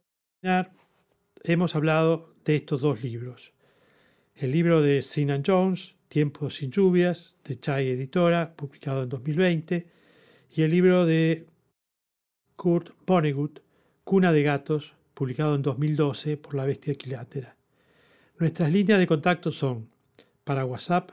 hemos 1.43 1.75
hablado 1.75 2.33
de 2.43 2.57
estos 2.57 2.81
dos 2.81 3.01
libros. 3.01 3.53
El 4.35 4.51
libro 4.51 4.81
de 4.81 5.01
Sinan 5.01 5.41
Jones, 5.45 5.95
Tiempos 6.09 6.57
sin 6.57 6.69
lluvias, 6.69 7.37
de 7.45 7.57
Chai 7.57 7.87
Editora, 7.89 8.53
publicado 8.55 9.03
en 9.03 9.09
2020, 9.09 9.87
y 10.51 10.61
el 10.61 10.71
libro 10.71 11.05
de 11.05 11.47
Kurt 12.57 12.89
Vonnegut, 13.07 13.61
Cuna 14.03 14.33
de 14.33 14.43
Gatos, 14.43 14.93
publicado 15.13 15.55
en 15.55 15.61
2012 15.61 16.35
por 16.35 16.53
La 16.53 16.65
Bestia 16.65 16.91
Equilátera. 16.91 17.55
Nuestras 18.37 18.69
líneas 18.69 18.99
de 18.99 19.07
contacto 19.07 19.51
son 19.51 19.87
para 20.43 20.65
WhatsApp 20.65 21.11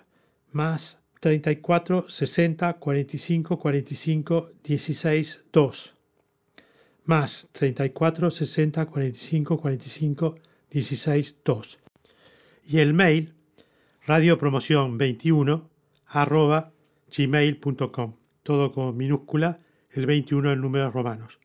más 0.51 1.01
34 1.21 2.09
60 2.09 2.73
45 2.75 3.59
45 3.59 4.51
16 4.65 5.45
2 5.53 6.00
más 7.11 7.49
34 7.51 8.31
60 8.31 8.87
45 8.87 9.59
45 9.59 10.35
16 10.71 11.37
2 11.45 11.79
y 12.67 12.79
el 12.79 12.95
mail 12.95 13.35
radiopromoción21 14.07 15.69
arroba 16.07 16.73
gmail.com, 17.15 18.15
todo 18.45 18.71
con 18.71 18.97
minúscula 18.97 19.59
el 19.91 20.07
21 20.07 20.53
en 20.53 20.61
números 20.61 20.95
romanos. 20.95 21.41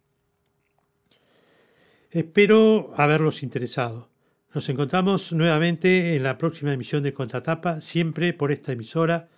Espero 2.11 2.93
haberlos 2.95 3.41
interesado. 3.41 4.11
Nos 4.53 4.69
encontramos 4.69 5.33
nuevamente 5.33 6.15
en 6.15 6.21
la 6.21 6.37
próxima 6.37 6.73
emisión 6.73 7.01
de 7.01 7.11
Contratapa, 7.11 7.81
siempre 7.81 8.33
por 8.33 8.51
esta 8.51 8.71
emisora, 8.71 9.29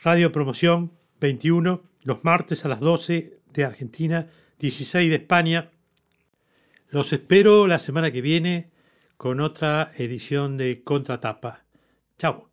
Radio 0.00 0.30
Promoción 0.32 0.92
21, 1.18 1.82
los 2.02 2.24
martes 2.24 2.66
a 2.66 2.68
las 2.68 2.80
12 2.80 3.38
de 3.54 3.64
Argentina, 3.64 4.28
16 4.62 5.10
de 5.10 5.16
España. 5.16 5.72
Los 6.88 7.12
espero 7.12 7.66
la 7.66 7.80
semana 7.80 8.12
que 8.12 8.20
viene 8.20 8.70
con 9.16 9.40
otra 9.40 9.90
edición 9.96 10.56
de 10.56 10.84
Contratapa. 10.84 11.64
Chao. 12.16 12.51